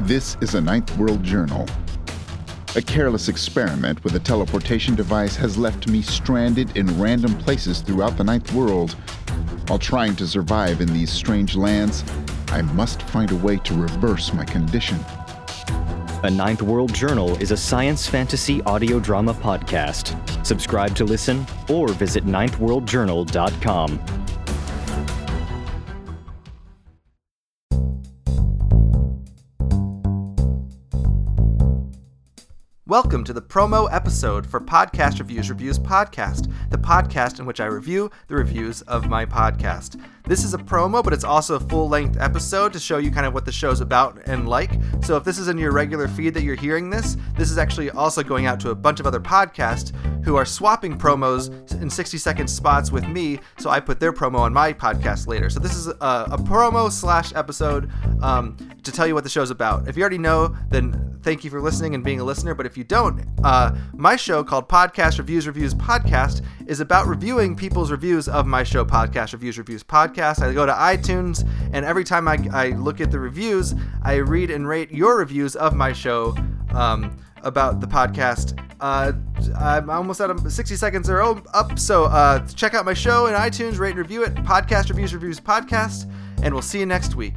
This 0.04 0.38
is 0.40 0.56
a 0.56 0.62
Ninth 0.62 0.98
World 0.98 1.22
Journal. 1.24 1.68
A 2.76 2.82
careless 2.82 3.28
experiment 3.28 4.02
with 4.04 4.16
a 4.16 4.20
teleportation 4.20 4.96
device 4.96 5.36
has 5.36 5.58
left 5.58 5.88
me 5.88 6.02
stranded 6.02 6.76
in 6.78 7.00
random 7.00 7.38
places 7.38 7.82
throughout 7.82 8.18
the 8.18 8.24
Ninth 8.24 8.54
World. 8.54 8.94
While 9.68 9.78
trying 9.78 10.16
to 10.16 10.26
survive 10.26 10.80
in 10.80 10.92
these 10.94 11.12
strange 11.12 11.56
lands, 11.56 12.06
I 12.48 12.62
must 12.62 13.02
find 13.04 13.30
a 13.32 13.36
way 13.36 13.58
to 13.58 13.74
reverse 13.74 14.34
my 14.34 14.46
condition. 14.46 14.98
A 16.24 16.30
Ninth 16.32 16.62
World 16.62 16.94
Journal 16.94 17.36
is 17.42 17.52
a 17.52 17.58
science 17.58 18.08
fantasy 18.08 18.62
audio 18.64 19.00
drama 19.00 19.34
podcast. 19.34 20.16
Subscribe 20.46 20.96
to 20.96 21.04
listen 21.04 21.46
or 21.70 21.90
visit 21.90 22.26
ninthworldjournal.com. 22.26 24.00
Welcome 32.90 33.24
to 33.26 33.34
the 33.34 33.42
promo 33.44 33.88
episode 33.94 34.48
for 34.48 34.60
Podcast 34.60 35.20
Reviews 35.20 35.52
Reviews 35.52 35.78
Podcast, 35.78 36.52
the 36.72 36.78
podcast 36.80 37.40
in 37.40 37.46
which 37.46 37.60
I 37.60 37.66
review 37.66 38.10
the 38.30 38.36
reviews 38.36 38.82
of 38.82 39.08
my 39.08 39.28
podcast. 39.28 40.04
This 40.30 40.44
is 40.44 40.54
a 40.54 40.60
promo, 40.60 41.04
but 41.04 41.12
it's 41.12 41.24
also 41.24 41.56
a 41.56 41.60
full 41.60 41.90
length 41.90 42.20
episode 42.20 42.72
to 42.74 42.80
show 42.80 43.00
you 43.00 43.10
kind 43.10 43.26
of 43.26 43.34
what 43.34 43.46
the 43.46 43.52
show's 43.52 43.82
about 43.82 44.22
and 44.28 44.48
like. 44.48 44.70
So 45.02 45.18
if 45.18 45.24
this 45.24 45.40
is 45.40 45.48
in 45.48 45.58
your 45.58 45.72
regular 45.72 46.08
feed 46.08 46.36
that 46.36 46.44
you're 46.44 46.54
hearing 46.54 46.92
this, 46.92 47.18
this 47.36 47.50
is 47.50 47.58
actually 47.58 47.90
also 47.90 48.22
going 48.22 48.46
out 48.46 48.60
to 48.60 48.70
a 48.70 48.76
bunch 48.76 49.00
of 49.00 49.08
other 49.08 49.20
podcasts 49.20 49.92
who 50.24 50.36
are 50.36 50.46
swapping 50.46 50.96
promos 51.00 51.50
in 51.82 51.90
60 51.90 52.20
second 52.20 52.48
spots 52.48 52.92
with 52.92 53.08
me. 53.08 53.40
So 53.58 53.72
I 53.72 53.80
put 53.80 54.00
their 54.00 54.14
promo 54.14 54.38
on 54.38 54.54
my 54.54 54.72
podcast 54.72 55.26
later. 55.26 55.50
So 55.50 55.60
this 55.60 55.74
is 55.74 55.88
a, 55.88 55.94
a 56.00 56.38
promo 56.38 56.92
slash 56.92 57.34
episode 57.34 57.90
um, 58.22 58.56
to 58.84 58.92
tell 58.92 59.08
you 59.08 59.16
what 59.16 59.24
the 59.24 59.32
show's 59.32 59.50
about. 59.50 59.88
If 59.88 59.98
you 59.98 60.04
already 60.04 60.20
know, 60.20 60.56
then 60.70 61.18
thank 61.24 61.44
you 61.44 61.50
for 61.50 61.60
listening 61.60 61.96
and 61.96 62.04
being 62.04 62.20
a 62.20 62.24
listener. 62.24 62.54
But 62.54 62.68
if 62.68 62.78
you 62.78 62.84
don't, 62.84 63.26
uh, 63.44 63.76
my 63.94 64.16
show 64.16 64.44
called 64.44 64.70
Podcast 64.70 65.18
Reviews 65.18 65.48
Reviews 65.48 65.74
Podcast 65.74 66.46
is 66.68 66.82
about 66.82 67.08
reviewing 67.08 67.56
people's 67.56 67.90
reviews 67.90 68.28
of 68.28 68.46
my 68.46 68.64
show, 68.64 68.86
Podcast 68.86 69.34
Reviews 69.34 69.58
Reviews 69.58 69.84
Podcast. 69.84 70.19
I 70.20 70.54
go 70.54 70.66
to 70.66 70.74
iTunes, 70.74 71.48
and 71.74 71.86
every 71.86 72.04
time 72.04 72.28
I, 72.28 72.38
I 72.52 72.70
look 72.70 73.02
at 73.02 73.12
the 73.12 73.20
reviews, 73.20 73.76
I 74.04 74.16
read 74.16 74.52
and 74.52 74.68
rate 74.68 74.92
your 74.92 75.18
reviews 75.18 75.56
of 75.56 75.76
my 75.76 75.94
show 75.94 76.36
um, 76.72 77.18
about 77.44 77.80
the 77.80 77.88
podcast. 77.88 78.60
Uh, 78.80 79.14
I'm 79.58 79.90
almost 79.90 80.22
out 80.22 80.30
of 80.30 80.52
60 80.52 80.76
seconds 80.76 81.10
are 81.10 81.22
up, 81.22 81.80
so 81.80 82.06
uh, 82.06 82.46
check 82.48 82.74
out 82.74 82.86
my 82.86 82.94
show 82.94 83.28
in 83.28 83.34
iTunes, 83.34 83.80
rate 83.80 83.92
and 83.92 84.00
review 84.00 84.24
it. 84.24 84.34
Podcast 84.36 84.90
Reviews 84.90 85.14
Reviews 85.14 85.40
Podcast, 85.40 86.12
and 86.44 86.54
we'll 86.54 86.62
see 86.62 86.80
you 86.80 86.86
next 86.86 87.16
week. 87.16 87.36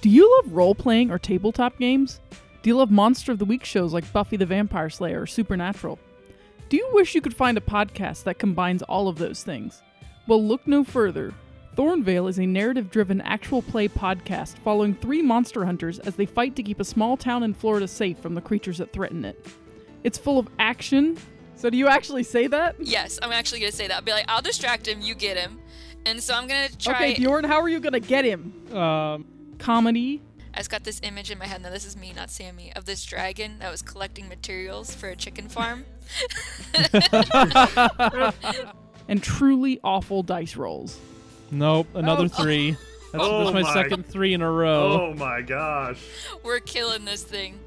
Do 0.00 0.08
you 0.08 0.38
love 0.38 0.54
role 0.54 0.74
playing 0.74 1.10
or 1.10 1.18
tabletop 1.18 1.78
games? 1.78 2.18
Do 2.62 2.70
you 2.70 2.78
love 2.78 2.90
Monster 2.90 3.32
of 3.32 3.38
the 3.38 3.44
Week 3.44 3.66
shows 3.66 3.92
like 3.92 4.10
Buffy 4.10 4.38
the 4.38 4.46
Vampire 4.46 4.88
Slayer 4.88 5.20
or 5.20 5.26
Supernatural? 5.26 5.98
Do 6.70 6.78
you 6.78 6.88
wish 6.92 7.14
you 7.14 7.20
could 7.20 7.36
find 7.36 7.58
a 7.58 7.60
podcast 7.60 8.24
that 8.24 8.38
combines 8.38 8.82
all 8.84 9.08
of 9.08 9.18
those 9.18 9.42
things? 9.42 9.82
Well, 10.26 10.42
look 10.42 10.66
no 10.66 10.84
further. 10.84 11.34
Thornvale 11.76 12.28
is 12.28 12.38
a 12.38 12.46
narrative 12.46 12.90
driven 12.90 13.20
actual 13.22 13.62
play 13.62 13.88
podcast 13.88 14.58
following 14.58 14.94
three 14.94 15.22
monster 15.22 15.64
hunters 15.64 15.98
as 16.00 16.16
they 16.16 16.26
fight 16.26 16.54
to 16.56 16.62
keep 16.62 16.80
a 16.80 16.84
small 16.84 17.16
town 17.16 17.42
in 17.42 17.54
Florida 17.54 17.88
safe 17.88 18.18
from 18.18 18.34
the 18.34 18.40
creatures 18.40 18.78
that 18.78 18.92
threaten 18.92 19.24
it. 19.24 19.46
It's 20.04 20.18
full 20.18 20.38
of 20.38 20.48
action. 20.58 21.16
So, 21.56 21.70
do 21.70 21.76
you 21.76 21.88
actually 21.88 22.24
say 22.24 22.46
that? 22.48 22.76
Yes, 22.78 23.18
I'm 23.22 23.32
actually 23.32 23.60
gonna 23.60 23.72
say 23.72 23.88
that. 23.88 23.96
I'll 23.96 24.02
be 24.02 24.12
like, 24.12 24.26
I'll 24.28 24.42
distract 24.42 24.86
him, 24.86 25.00
you 25.00 25.14
get 25.14 25.38
him. 25.38 25.60
And 26.04 26.22
so 26.22 26.34
I'm 26.34 26.46
gonna 26.46 26.68
try. 26.78 26.94
Okay, 26.94 27.14
Bjorn, 27.14 27.44
how 27.44 27.60
are 27.60 27.68
you 27.68 27.80
gonna 27.80 28.00
get 28.00 28.24
him? 28.24 28.52
Um, 28.76 29.26
comedy. 29.58 30.20
I 30.54 30.58
just 30.58 30.70
got 30.70 30.84
this 30.84 31.00
image 31.02 31.30
in 31.30 31.38
my 31.38 31.46
head. 31.46 31.62
Now 31.62 31.70
this 31.70 31.86
is 31.86 31.96
me, 31.96 32.12
not 32.14 32.30
Sammy, 32.30 32.72
of 32.74 32.84
this 32.84 33.04
dragon 33.04 33.58
that 33.60 33.70
was 33.70 33.80
collecting 33.80 34.28
materials 34.28 34.94
for 34.94 35.08
a 35.08 35.16
chicken 35.16 35.48
farm. 35.48 35.86
and 39.08 39.22
truly 39.22 39.80
awful 39.84 40.22
dice 40.22 40.56
rolls. 40.56 40.98
Nope, 41.50 41.86
another 41.94 42.24
Oh. 42.24 42.28
three. 42.28 42.72
That's, 43.12 43.24
Oh 43.24 43.44
that's 43.44 43.52
my, 43.54 43.62
my- 43.62 43.74
second 43.74 44.06
three 44.06 44.32
in 44.32 44.40
a 44.40 44.50
row. 44.50 45.10
Oh 45.10 45.14
my 45.14 45.42
gosh. 45.42 45.98
We're 46.42 46.60
killing 46.60 47.04
this 47.04 47.22
thing. 47.22 47.58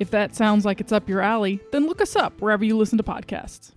If 0.00 0.10
that 0.10 0.34
sounds 0.34 0.64
like 0.64 0.80
it's 0.80 0.90
up 0.90 1.08
your 1.08 1.20
alley, 1.20 1.60
then 1.70 1.86
look 1.86 2.00
us 2.00 2.16
up 2.16 2.40
wherever 2.40 2.64
you 2.64 2.76
listen 2.76 2.98
to 2.98 3.04
podcasts. 3.04 3.70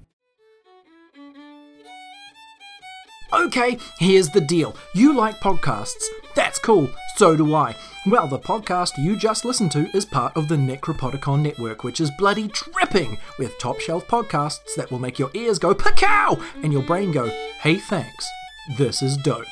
Okay, 3.34 3.78
here's 4.00 4.30
the 4.30 4.42
deal. 4.42 4.76
You 4.94 5.14
like 5.14 5.36
podcasts. 5.40 6.04
That's 6.36 6.60
cool. 6.60 6.90
So 7.18 7.36
do 7.36 7.54
I. 7.56 7.76
Well, 8.08 8.28
the 8.28 8.40
podcast 8.40 8.98
you 8.98 9.16
just 9.16 9.46
listened 9.46 9.72
to 9.74 9.96
is 9.96 10.06
part 10.06 10.36
of 10.36 10.48
the 10.48 10.56
Necropodicon 10.56 11.42
network, 11.42 11.84
which 11.84 12.02
is 12.02 12.10
bloody 12.10 12.48
dripping 12.48 13.20
with 13.38 13.60
top 13.60 13.80
shelf 13.80 14.08
podcasts 14.08 14.74
that 14.76 14.90
will 14.90 14.98
make 14.98 15.20
your 15.20 15.30
ears 15.36 15.60
go 15.60 15.76
pacow 15.76 16.44
and 16.64 16.74
your 16.74 16.82
brain 16.82 17.12
go, 17.12 17.28
hey, 17.60 17.76
thanks. 17.78 18.28
This 18.76 19.04
is 19.04 19.18
dope. 19.18 19.46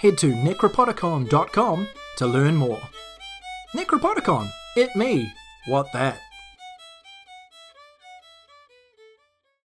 Head 0.00 0.18
to 0.18 0.30
necropodicon.com 0.32 1.88
to 2.18 2.26
learn 2.28 2.54
more. 2.54 2.80
Necropodicon, 3.74 4.48
it 4.76 4.94
me. 4.94 5.32
What 5.66 5.92
that? 5.92 6.20